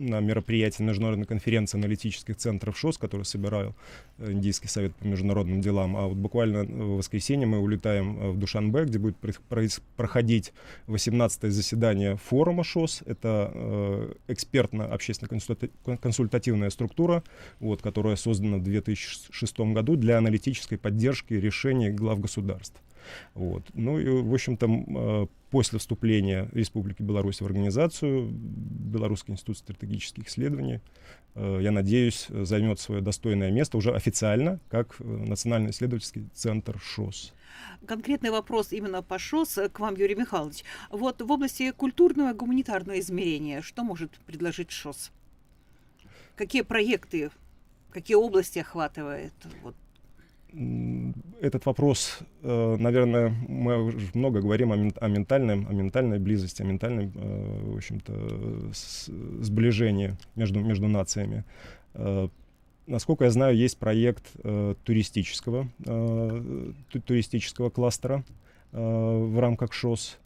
[0.00, 3.74] на мероприятии Международной конференции аналитических центров ШОС, который собирал
[4.18, 5.96] э, Индийский совет по международным делам.
[5.96, 9.16] А вот буквально в воскресенье мы улетаем э, в Душанбе, где будет
[9.96, 10.52] проходить
[10.86, 13.02] 18-е заседание форума ШОС.
[13.04, 17.22] Это э, экспертно-общественно-консультативная структура,
[17.60, 22.80] вот, которая создана в 2006 году для аналитической поддержки решений глав государств.
[23.34, 23.64] Вот.
[23.74, 28.30] Ну и, в общем-то, э, после вступления Республики Беларусь в организацию,
[28.90, 30.80] Белорусский институт стратегических исследований,
[31.34, 37.32] э, я надеюсь, займет свое достойное место уже официально, как э, Национальный исследовательский центр ШОС.
[37.86, 40.64] Конкретный вопрос именно по ШОС к вам, Юрий Михайлович.
[40.90, 45.10] Вот в области культурного и гуманитарного измерения, что может предложить ШОС?
[46.36, 47.30] Какие проекты,
[47.90, 49.32] какие области охватывает?
[49.62, 49.74] Вот
[51.40, 57.72] этот вопрос, э, наверное, мы много говорим о, ментальной, о ментальной близости, о ментальном, э,
[57.72, 58.72] в общем-то,
[59.42, 61.44] сближении между, между нациями.
[61.94, 62.28] Э,
[62.86, 64.24] насколько я знаю, есть проект
[64.84, 65.68] туристического,
[67.06, 68.24] туристического кластера
[68.72, 70.18] в рамках ШОС.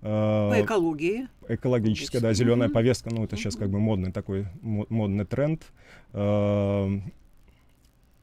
[0.00, 1.28] По экологии.
[1.48, 5.62] Экологическая, да, зеленая повестка, ну это сейчас как бы модный такой модный тренд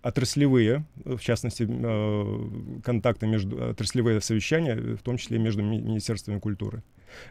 [0.03, 6.83] отраслевые, в частности, э, контакты между, отраслевые совещания, в том числе между министерствами культуры.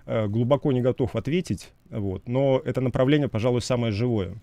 [0.06, 4.34] Э, глубоко не готов ответить, вот, но это направление, пожалуй, самое живое.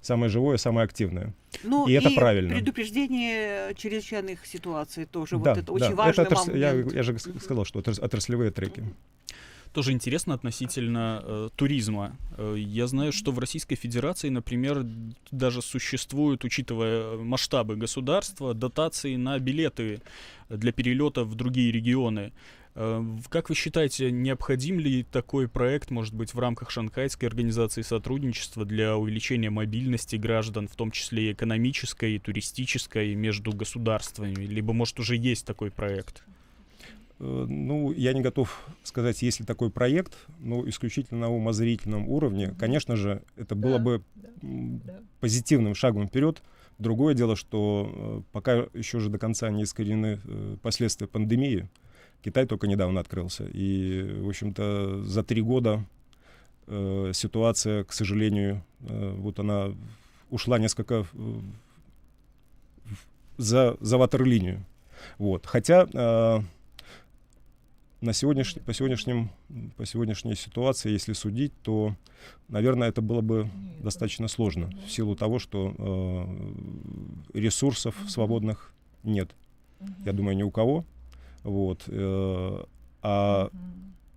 [0.00, 1.32] Самое живое, самое активное.
[1.62, 2.54] Ну, и, и это правильно.
[2.54, 5.38] предупреждение чрезвычайных ситуаций тоже.
[5.38, 5.72] Да, вот это да.
[5.72, 6.48] очень важный это отрас...
[6.48, 8.82] я, я же сказал, что отраслевые треки
[9.72, 12.16] тоже интересно относительно э, туризма.
[12.36, 14.86] Э, я знаю, что в Российской Федерации, например,
[15.30, 20.02] даже существуют, учитывая масштабы государства, дотации на билеты
[20.48, 22.32] для перелета в другие регионы.
[22.74, 28.64] Э, как вы считаете, необходим ли такой проект, может быть, в рамках Шанхайской организации сотрудничества
[28.64, 34.44] для увеличения мобильности граждан, в том числе и экономической, и туристической, между государствами?
[34.44, 36.24] Либо, может, уже есть такой проект?
[37.22, 42.54] Э, ну, я не готов сказать, есть ли такой проект, но исключительно на умозрительном уровне.
[42.58, 44.02] Конечно же, это было да, бы
[44.42, 46.42] да, позитивным шагом вперед.
[46.78, 51.68] Другое дело, что э, пока еще же до конца не искореneны э, последствия пандемии.
[52.24, 53.44] Китай только недавно открылся.
[53.52, 55.84] И, в общем-то, за три года
[56.66, 59.72] э, ситуация, к сожалению, э, вот она
[60.28, 61.42] ушла несколько в,
[63.36, 64.64] за, за ватерлинию.
[65.18, 65.46] Вот.
[65.46, 66.40] Хотя э,
[68.02, 69.30] на сегодняшний, по, сегодняшним,
[69.76, 71.94] по сегодняшней ситуации, если судить, то,
[72.48, 73.48] наверное, это было бы
[73.80, 75.74] достаточно сложно в силу того, что
[77.32, 79.30] э, ресурсов свободных нет.
[80.04, 80.84] Я думаю, ни у кого.
[81.44, 81.84] Вот.
[81.86, 82.64] Э,
[83.02, 83.50] а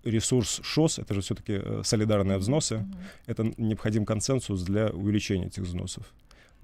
[0.04, 2.86] ресурс ШОС, это же все-таки э, солидарные взносы,
[3.28, 6.12] это необходим консенсус для увеличения этих взносов.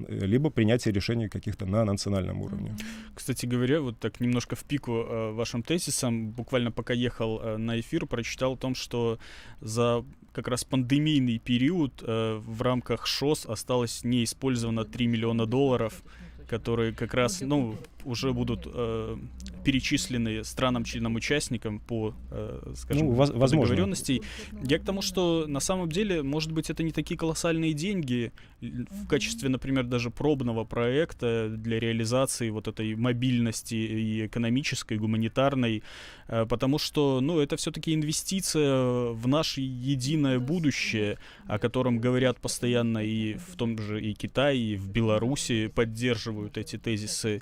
[0.07, 2.75] Либо принятие решений каких-то на национальном уровне.
[3.13, 7.79] Кстати говоря, вот так немножко в пику э, вашим тезисам, буквально пока ехал э, на
[7.79, 9.19] эфир, прочитал о том, что
[9.61, 16.03] за как раз пандемийный период э, в рамках ШОС осталось неиспользовано 3 миллиона долларов
[16.51, 19.17] которые как раз, ну, уже будут э,
[19.63, 24.21] перечислены странам-членам-участникам по, э, скажем, ну, воз- по договоренности.
[24.63, 28.31] Я к тому, что на самом деле, может быть, это не такие колоссальные деньги.
[28.61, 35.83] В качестве, например, даже пробного проекта для реализации вот этой мобильности и экономической, и гуманитарной,
[36.27, 42.99] э, потому что, ну, это все-таки инвестиция в наше единое будущее, о котором говорят постоянно
[42.99, 47.41] и в том же и Китай, и в Беларуси поддерживают эти тезисы.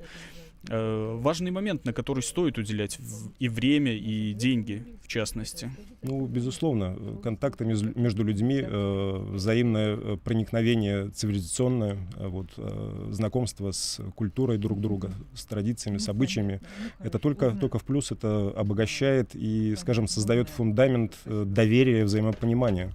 [0.67, 2.99] Э, важный момент, на который стоит уделять
[3.39, 5.71] и время, и деньги, в частности.
[6.01, 12.49] Ну, безусловно, контакты между людьми, э, взаимное э, проникновение цивилизационное, вот,
[13.11, 16.59] знакомство с культурой друг друга, с традициями, с обычаями,
[16.99, 22.91] это только, только в плюс, это обогащает и, скажем, создает фундамент доверия взаимопонимания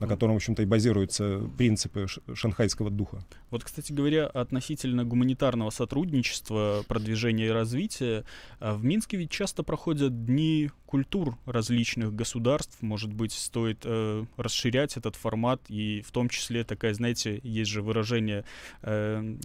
[0.00, 3.24] на котором, в общем-то, и базируются принципы шанхайского духа.
[3.50, 8.24] Вот, кстати говоря, относительно гуманитарного сотрудничества, продвижения и развития,
[8.60, 12.80] а, в Минске ведь часто проходят дни культур различных государств.
[12.80, 17.82] Может быть, стоит э, расширять этот формат, и в том числе такая, знаете, есть же
[17.82, 18.44] выражение
[18.82, 19.36] э,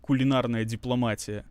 [0.00, 1.44] кулинарная дипломатия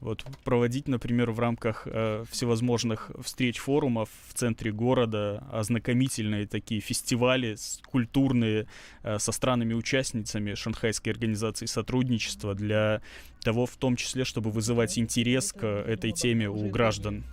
[0.00, 7.56] вот, проводить, например, в рамках э, всевозможных встреч, форумов в центре города ознакомительные такие фестивали
[7.86, 8.66] культурные
[9.02, 13.00] э, со странами-участницами Шанхайской организации сотрудничества для
[13.42, 17.24] того, в том числе, чтобы вызывать интерес к этой теме у граждан.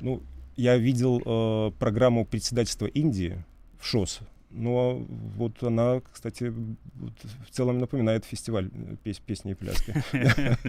[0.00, 0.22] Ну,
[0.56, 3.42] я видел э, программу председательства Индии
[3.80, 4.20] в ШОС
[4.50, 6.52] ну, а вот она, кстати,
[6.94, 7.12] вот
[7.46, 9.94] в целом напоминает фестиваль э, пес песни и пляски.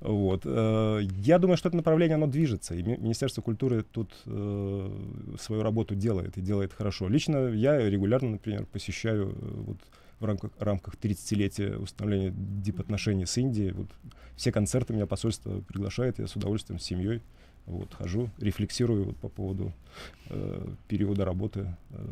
[0.00, 0.42] Вот.
[0.44, 2.74] Э, я думаю, что это направление, оно движется.
[2.74, 4.90] И Министерство культуры тут э,
[5.38, 7.08] свою работу делает, и делает хорошо.
[7.08, 9.34] Лично я регулярно, например, посещаю
[9.66, 9.78] вот
[10.18, 13.72] в рамках, рамках 30-летия установления дипотношений с Индией.
[13.72, 13.88] Вот
[14.36, 17.20] все концерты меня посольство приглашает, я с удовольствием с семьей
[17.66, 19.72] вот, хожу, рефлексирую вот, по поводу
[20.28, 22.06] э, периода работы э,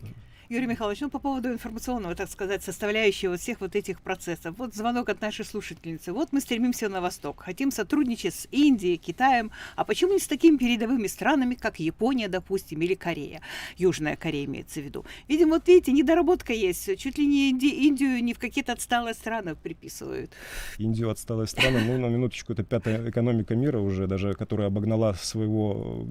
[0.50, 4.54] Юрий Михайлович, ну по поводу информационного, так сказать, составляющего всех вот этих процессов.
[4.56, 6.14] Вот звонок от нашей слушательницы.
[6.14, 10.56] Вот мы стремимся на восток, хотим сотрудничать с Индией, Китаем, а почему не с такими
[10.56, 13.42] передовыми странами, как Япония, допустим, или Корея?
[13.76, 15.04] Южная Корея имеется в виду.
[15.28, 16.96] Видимо, вот видите, недоработка есть.
[16.98, 20.32] Чуть ли не Инди, Индию не в какие-то отсталые страны приписывают.
[20.78, 26.06] Индию отсталая страна, ну на минуточку, это пятая экономика мира уже, даже которая обогнала своего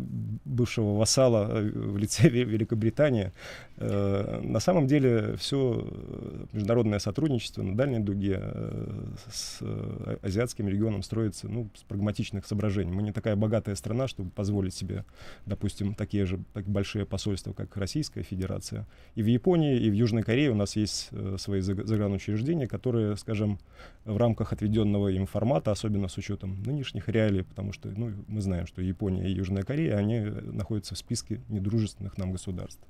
[0.46, 3.32] бывшего вассала э, в лице Великобритании
[3.78, 10.68] э, на самом деле все э, международное сотрудничество на дальней дуге э, с э, азиатским
[10.68, 12.92] регионом строится ну, с прагматичных соображений.
[12.92, 15.06] Мы не такая богатая страна, чтобы позволить себе,
[15.46, 18.86] допустим, такие же так большие посольства, как Российская Федерация.
[19.16, 23.60] И в Японии, и в Южной Корее у нас есть свои загранучреждения, которые, скажем,
[24.06, 28.68] в рамках отведенного им формата, особенно с учетом нынешних реалий, потому что ну, мы знаем,
[28.68, 32.82] что Япония и Южная Корея, они находятся в списке недружественных нам государств.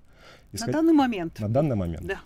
[0.54, 0.68] Искать...
[0.68, 1.40] На данный момент.
[1.40, 2.06] На данный момент.
[2.06, 2.22] Да.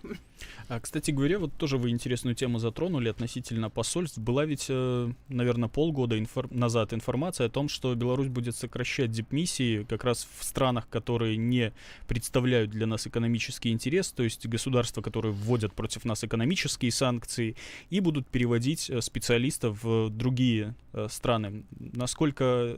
[0.68, 4.18] А, кстати говоря, вот тоже вы интересную тему затронули относительно посольств.
[4.18, 6.50] Была ведь, э, наверное, полгода инфор...
[6.52, 11.72] назад информация о том, что Беларусь будет сокращать дипмиссии как раз в странах, которые не
[12.06, 17.56] представляют для нас экономический интерес, то есть государства, которые вводят против нас экономические санкции,
[17.90, 20.74] и будут переводить э, специалистов в другие
[21.08, 21.64] страны.
[21.78, 22.76] Насколько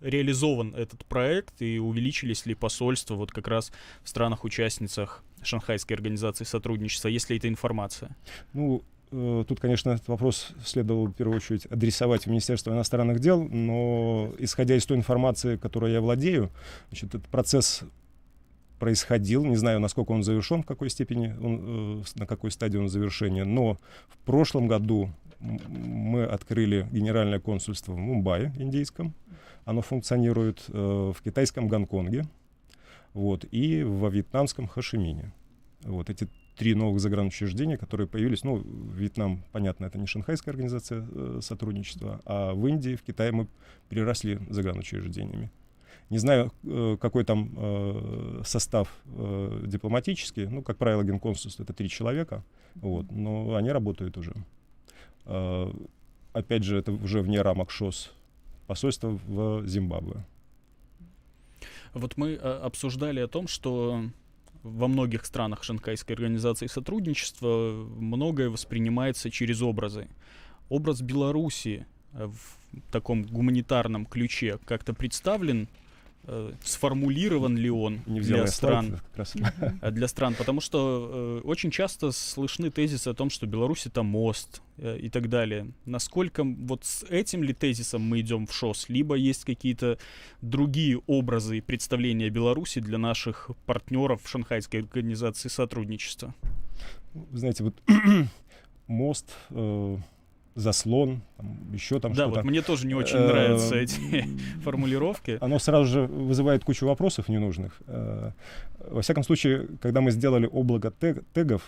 [0.00, 7.08] реализован этот проект и увеличились ли посольства вот как раз в странах-участницах Шанхайской организации сотрудничества,
[7.08, 8.16] если это информация?
[8.52, 13.42] Ну, э, Тут, конечно, этот вопрос следовало в первую очередь адресовать в Министерство иностранных дел,
[13.42, 16.50] но исходя из той информации, которой я владею,
[16.88, 17.82] значит, этот процесс
[18.78, 22.88] происходил, не знаю, насколько он завершен, в какой степени, он, э, на какой стадии он
[22.88, 25.10] завершения, но в прошлом году
[25.40, 29.14] мы открыли генеральное консульство в Мумбаи, индийском,
[29.64, 32.24] оно функционирует э, в китайском Гонконге,
[33.14, 35.32] вот, и во вьетнамском Хашимине.
[35.82, 41.40] Вот эти три новых загранучреждения, которые появились, ну, Вьетнам, понятно, это не шанхайская организация э,
[41.42, 43.46] сотрудничества, а в Индии, в Китае мы
[43.88, 45.50] приросли загранучреждениями.
[46.08, 51.88] Не знаю, э, какой там э, состав э, дипломатический, ну, как правило, генконсульство это три
[51.88, 52.44] человека,
[52.76, 54.32] вот, но они работают уже.
[55.26, 55.72] Э,
[56.32, 58.12] опять же, это уже вне рамок ШОС
[58.66, 60.24] посольство в Зимбабве.
[61.94, 64.02] Вот мы э, обсуждали о том, что
[64.62, 70.08] во многих странах Шанхайской организации сотрудничества многое воспринимается через образы.
[70.68, 75.68] Образ Беларуси в таком гуманитарном ключе как-то представлен
[76.26, 82.12] э, сформулирован ли он Не для стран, э, для стран, потому что э, очень часто
[82.12, 85.72] слышны тезисы о том, что Беларусь это мост э, и так далее.
[85.84, 89.98] Насколько вот с этим ли тезисом мы идем в ШОС, либо есть какие-то
[90.42, 96.34] другие образы и представления Беларуси для наших партнеров в Шанхайской организации сотрудничества?
[97.14, 97.74] Вы знаете, вот
[98.86, 99.96] мост, э,
[100.56, 102.40] заслон, там, еще там да, что-то.
[102.40, 104.26] вот мне тоже не очень Э, нравятся эти
[104.64, 105.38] формулировки.
[105.40, 107.80] Оно сразу же вызывает кучу вопросов ненужных.
[107.86, 108.32] Э,
[108.90, 111.62] Во всяком случае, когда мы сделали облако тег- тегов,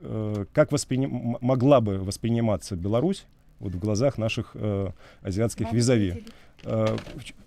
[0.00, 3.24] э, как восприним- могла бы восприниматься Беларусь
[3.60, 4.90] вот в глазах наших э,
[5.22, 6.24] азиатских визави?
[6.64, 6.96] Э,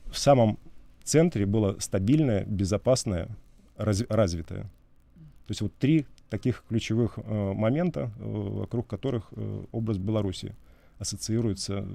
[0.08, 0.58] в В самом
[1.04, 3.28] центре было стабильное, безопасное,
[3.78, 4.64] раз- развитое.
[4.64, 10.56] То есть вот три таких ключевых э, момента, э, вокруг которых э, образ Беларуси
[11.00, 11.74] ассоциируется.
[11.74, 11.86] э,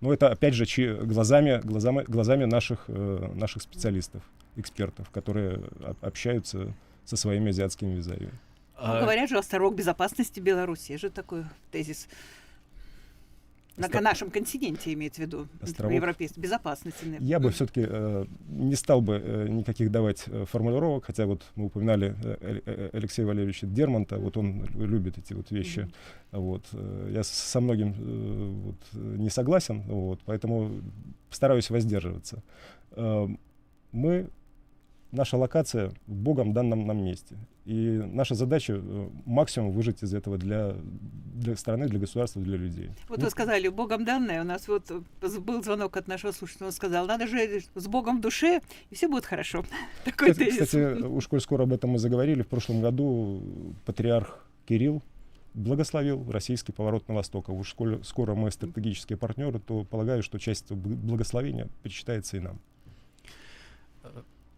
[0.00, 4.22] Ну, это, опять же, чи- глазами, глазами, глазами наших, э, наших специалистов,
[4.56, 5.54] экспертов, которые
[5.84, 8.26] об- общаются со своими азиатскими визави.
[8.26, 10.92] Ну, А, говорят же, острог безопасности Беларуси.
[10.92, 12.08] Есть же такой тезис.
[13.76, 15.48] На Остро- нашем континенте имеется в виду.
[15.60, 15.94] Островок.
[15.94, 17.16] Европейской безопасности.
[17.20, 17.82] Я бы все-таки
[18.48, 22.90] не стал бы э, никаких давать э, формулировок, хотя вот мы упоминали э, Э- Э-
[22.94, 25.88] Алексея Валерьевича Дермонта, вот он любит эти вот вещи.
[26.32, 26.64] Вот.
[26.72, 30.70] э, Я со многим э, вот, э, не согласен, вот, поэтому
[31.30, 32.42] стараюсь воздерживаться.
[32.92, 33.28] Э,
[33.92, 34.28] Мы,
[35.12, 37.36] наша локация в Богом данном нам месте.
[37.66, 40.76] И наша задача э, максимум выжить из этого для,
[41.34, 42.90] для страны, для государства, для людей.
[43.08, 44.42] Вот вы сказали, Богом данное.
[44.42, 45.00] У нас вот э,
[45.40, 46.66] был звонок от нашего слушателя.
[46.66, 48.60] Он сказал, надо же с Богом в душе,
[48.90, 49.64] и все будет хорошо.
[50.04, 50.66] Такой Кстати, тезис.
[50.66, 53.42] кстати, уж коль скоро об этом мы заговорили, в прошлом году
[53.84, 55.02] патриарх Кирилл
[55.54, 57.48] благословил российский поворот на восток.
[57.48, 62.60] А уж сколь скоро мы стратегические партнеры, то полагаю, что часть благословения причитается и нам.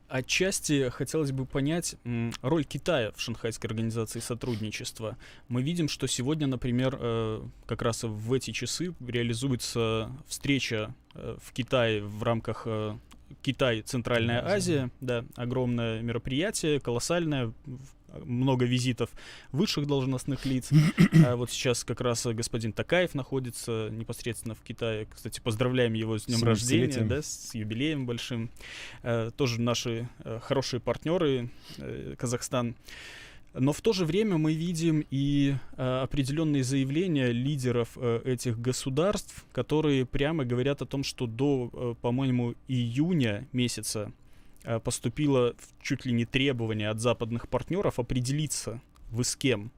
[0.08, 1.96] Отчасти хотелось бы понять
[2.40, 5.18] роль Китая в Шанхайской организации сотрудничества.
[5.48, 11.52] Мы видим, что сегодня, например, э, как раз в эти часы реализуется встреча э, в
[11.52, 12.96] Китае в рамках э,
[13.42, 14.90] Китай Центральная Азия.
[15.02, 17.52] Да, огромное мероприятие, колоссальное,
[18.24, 19.10] много визитов
[19.52, 20.70] высших должностных лиц.
[21.24, 25.06] А вот сейчас как раз э, господин Такаев находится непосредственно в Китае.
[25.12, 27.08] Кстати, поздравляем его с днем рождения, 70-летием.
[27.08, 28.50] да, с юбилеем большим.
[29.02, 31.50] Э, тоже наши э, хорошие партнеры
[32.18, 32.76] Казахстан.
[33.54, 39.44] Но в то же время мы видим и э, определенные заявления лидеров э, этих государств,
[39.52, 44.12] которые прямо говорят о том, что до, э, по-моему, июня месяца
[44.84, 48.80] поступило в- чуть ли не требование от западных партнеров определиться,
[49.10, 49.70] вы с кем.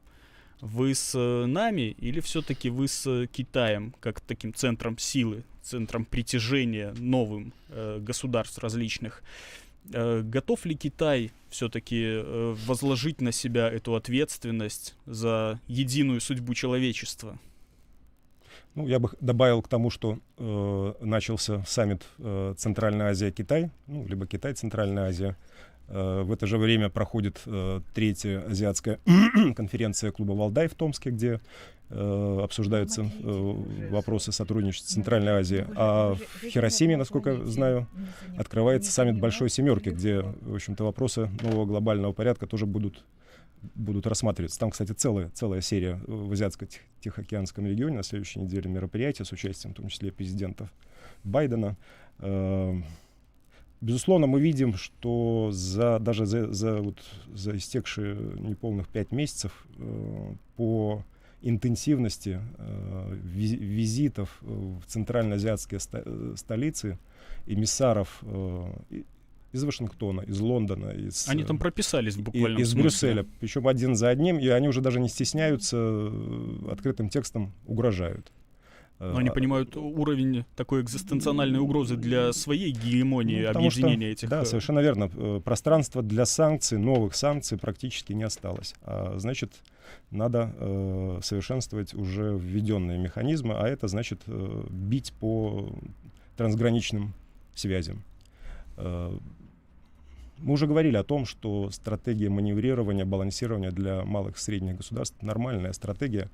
[0.60, 6.04] Вы с э, нами или все-таки вы с э, Китаем, как таким центром силы, центром
[6.04, 9.22] притяжения новым э, государств различных?
[9.90, 12.22] Э, готов ли Китай все-таки
[12.66, 17.38] возложить на себя эту ответственность за единую судьбу человечества?
[18.74, 24.26] Ну, я бы добавил к тому, что э, начался саммит э, Центральная Азия-Китай, ну, либо
[24.26, 25.36] Китай-Центральная Азия.
[25.88, 29.00] Э, в это же время проходит э, третья азиатская
[29.56, 31.40] конференция клуба «Валдай» в Томске, где
[31.88, 33.54] э, обсуждаются э,
[33.90, 35.66] вопросы сотрудничества Центральной Азии.
[35.74, 37.88] А в Хиросиме, насколько знаю,
[38.38, 43.04] открывается саммит Большой Семерки, где, в общем-то, вопросы нового глобального порядка тоже будут
[43.74, 44.58] будут рассматриваться.
[44.58, 49.76] Там, кстати, целая, целая серия в Азиатско-Тихоокеанском регионе на следующей неделе мероприятия с участием, в
[49.76, 50.72] том числе президентов
[51.24, 51.76] Байдена.
[52.18, 52.80] Э,
[53.80, 57.02] Безусловно, мы видим, что за, даже за, за, вот,
[57.32, 61.02] за истекшие неполных пять месяцев э, по
[61.40, 65.80] интенсивности э, визи- визитов э, в центральноазиатские
[66.36, 66.98] столицы
[67.46, 69.02] эмиссаров э,
[69.52, 72.82] из Вашингтона, из Лондона, из, Они э, там прописались буквальном из смысле.
[72.82, 78.30] Брюсселя, причем один за одним, и они уже даже не стесняются, э, открытым текстом угрожают.
[79.00, 84.12] Но они Э, понимают уровень такой экзистенциональной угрозы для своей гегемонии, Ну, потому что- объединения
[84.12, 84.28] этих...
[84.28, 85.08] Да, совершенно верно.
[85.40, 88.74] Пространства для санкций, новых санкций практически не осталось.
[88.82, 89.54] А, значит,
[90.10, 95.70] надо э, совершенствовать уже введенные механизмы, а это значит э, бить по
[96.36, 97.14] трансграничным
[97.54, 98.04] связям.
[98.80, 99.18] Э,
[100.38, 105.72] мы уже говорили о том, что стратегия маневрирования, балансирования для малых и средних государств нормальная
[105.72, 106.30] стратегия.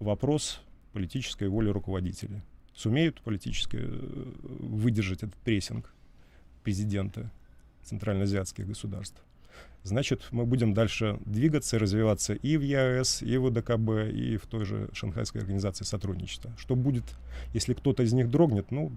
[0.00, 0.60] Вопрос
[0.92, 2.40] политической воли руководителей.
[2.74, 5.92] Сумеют политически э, выдержать этот прессинг
[6.62, 7.30] президента
[7.84, 9.22] центральноазиатских государств.
[9.82, 14.46] значит, мы будем дальше двигаться и развиваться и в ЕАЭС, и в УДКБ, и в
[14.46, 16.50] той же Шанхайской организации сотрудничества.
[16.56, 17.04] Что будет,
[17.52, 18.90] если кто-то из них дрогнет, ну,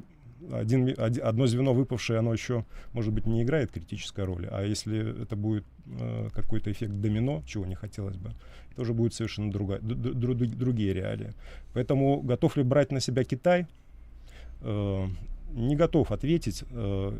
[0.51, 4.47] один, одно звено выпавшее, оно еще, может быть, не играет критической роли.
[4.51, 8.31] А если это будет э, какой-то эффект домино, чего не хотелось бы,
[8.71, 11.33] это уже будет совершенно другая, дру, другие реалии.
[11.73, 13.67] Поэтому готов ли брать на себя Китай?
[14.61, 15.07] Э,
[15.51, 17.17] не готов ответить э,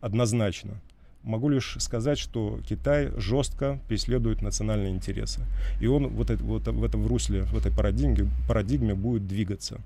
[0.00, 0.80] однозначно.
[1.22, 5.40] Могу лишь сказать, что Китай жестко преследует национальные интересы.
[5.80, 9.80] И он вот, это, вот в этом русле, в этой парадигме, парадигме будет двигаться.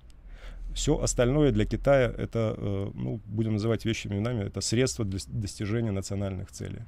[0.74, 5.90] Все остальное для Китая это, э, ну, будем называть вещами именами, это средство для достижения
[5.90, 6.80] национальных целей.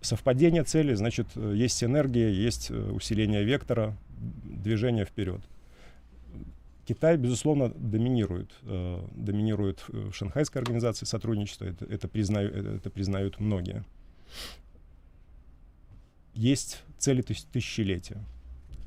[0.00, 3.96] Совпадение целей, значит, э, есть энергия, есть э, усиление вектора,
[4.44, 5.40] движение вперед.
[6.86, 13.84] Китай, безусловно, доминирует, доминирует в Шанхайской организации сотрудничества, это, это, признаю, это, признают многие.
[16.32, 18.18] Есть цели тыс- тысячелетия.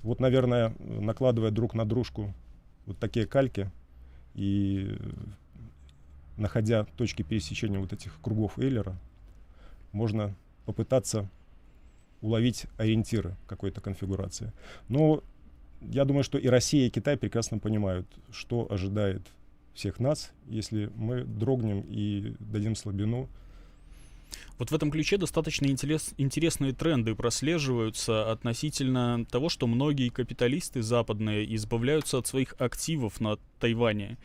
[0.02, 2.34] Вот, наверное, накладывая друг на дружку
[2.90, 3.72] вот такие кальки
[4.36, 4.98] и
[6.38, 8.98] находя точки пересечения вот этих кругов Эйлера,
[9.92, 10.36] можно
[10.66, 11.30] попытаться
[12.22, 14.52] уловить ориентиры какой-то конфигурации.
[14.88, 15.24] Но
[15.82, 19.22] я думаю, что и Россия, и Китай прекрасно понимают, что ожидает
[19.74, 23.30] всех нас, если мы дрогнем и дадим слабину.
[24.58, 31.56] Вот в этом ключе достаточно интерес, интересные тренды прослеживаются относительно того, что многие капиталисты западные
[31.56, 34.18] избавляются от своих активов на Тайване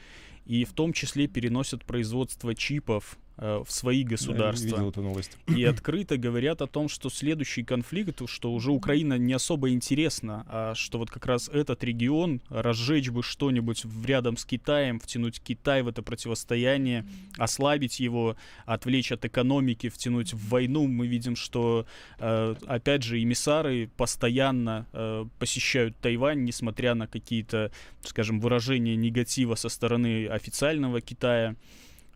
[0.47, 4.66] и в том числе переносят производство чипов в свои государства.
[4.66, 5.37] Я видел эту новость.
[5.47, 10.74] И открыто говорят о том, что следующий конфликт, что уже Украина не особо интересна, а
[10.74, 15.89] что вот как раз этот регион, разжечь бы что-нибудь рядом с Китаем, втянуть Китай в
[15.89, 17.07] это противостояние,
[17.37, 20.87] ослабить его, отвлечь от экономики, втянуть в войну.
[20.87, 21.87] Мы видим, что,
[22.18, 27.70] э, опять же, эмиссары постоянно э, посещают Тайвань, несмотря на какие-то,
[28.03, 31.57] скажем, выражения негатива со стороны официального Китая.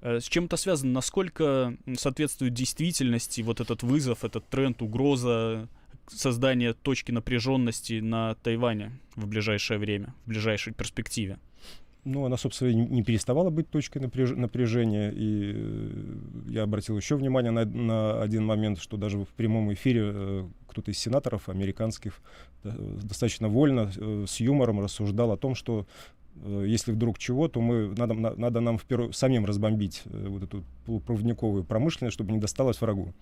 [0.01, 0.93] Э, с чем это связано?
[0.93, 5.69] Насколько соответствует действительности вот этот вызов, этот тренд, угроза
[6.09, 11.39] создания точки напряженности на Тайване в ближайшее время, в ближайшей перспективе?
[12.05, 14.31] Ну, она, собственно, не переставала быть точкой напряж...
[14.31, 15.11] напряжения.
[15.11, 16.15] И э,
[16.49, 20.91] я обратил еще внимание на, на один момент, что даже в прямом эфире э, кто-то
[20.91, 22.21] из сенаторов американских
[22.65, 23.91] достаточно вольно,
[24.27, 25.87] с юмором рассуждал о том, что
[26.47, 31.65] если вдруг чего, то мы, надо, надо нам впервые самим разбомбить э, вот эту полупроводниковую
[31.65, 33.13] промышленность, чтобы не досталось врагу.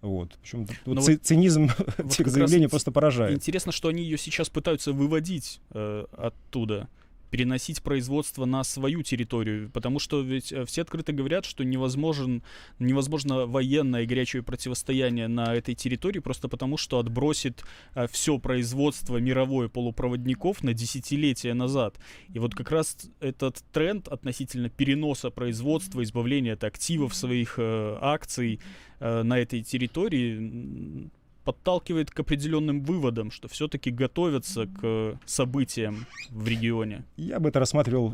[0.00, 0.36] Вот.
[0.42, 3.34] Причем вот ц- вот, цинизм вот этих заявлений просто поражает.
[3.34, 6.88] Интересно, что они ее сейчас пытаются выводить э, оттуда
[7.30, 12.42] переносить производство на свою территорию, потому что ведь э, все открыто говорят, что невозможен,
[12.78, 17.64] невозможно военное горячее противостояние на этой территории, просто потому что отбросит
[17.94, 21.98] э, все производство мировое полупроводников на десятилетия назад.
[22.32, 28.60] И вот как раз этот тренд относительно переноса производства, избавления от активов своих э, акций
[29.00, 31.08] на этой территории
[31.48, 37.04] подталкивает к определенным выводам, что все-таки готовятся к событиям в регионе.
[37.16, 38.12] Я бы это рассматривал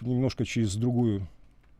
[0.00, 1.28] немножко через другую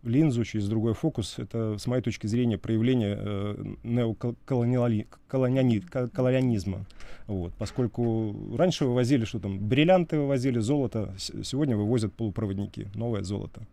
[0.03, 1.39] линзу, через другой фокус.
[1.39, 6.85] Это, с моей точки зрения, проявление э, неоколониализма.
[7.27, 13.67] Вот, поскольку раньше вывозили, что там, бриллианты вывозили, золото, сегодня вывозят полупроводники, новое золото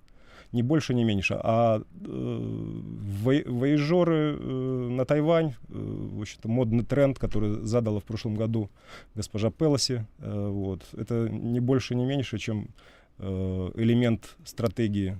[0.53, 1.37] ни больше, ни меньше.
[1.43, 8.35] А э, воежоры э, на Тайвань, э, в общем-то, модный тренд, который задала в прошлом
[8.35, 8.69] году
[9.15, 12.69] госпожа Пелоси, э, вот, это не больше, ни меньше, чем
[13.17, 15.17] э, элемент стратегии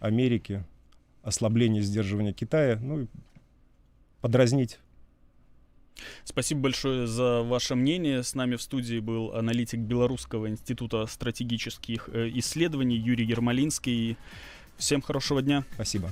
[0.00, 0.64] Америки,
[1.22, 3.06] ослабление сдерживания Китая, ну и
[4.20, 4.80] подразнить
[6.24, 8.22] Спасибо большое за ваше мнение.
[8.22, 14.16] С нами в студии был аналитик Белорусского института стратегических э, исследований Юрий Ермолинский.
[14.78, 15.64] Всем хорошего дня.
[15.74, 16.10] Спасибо.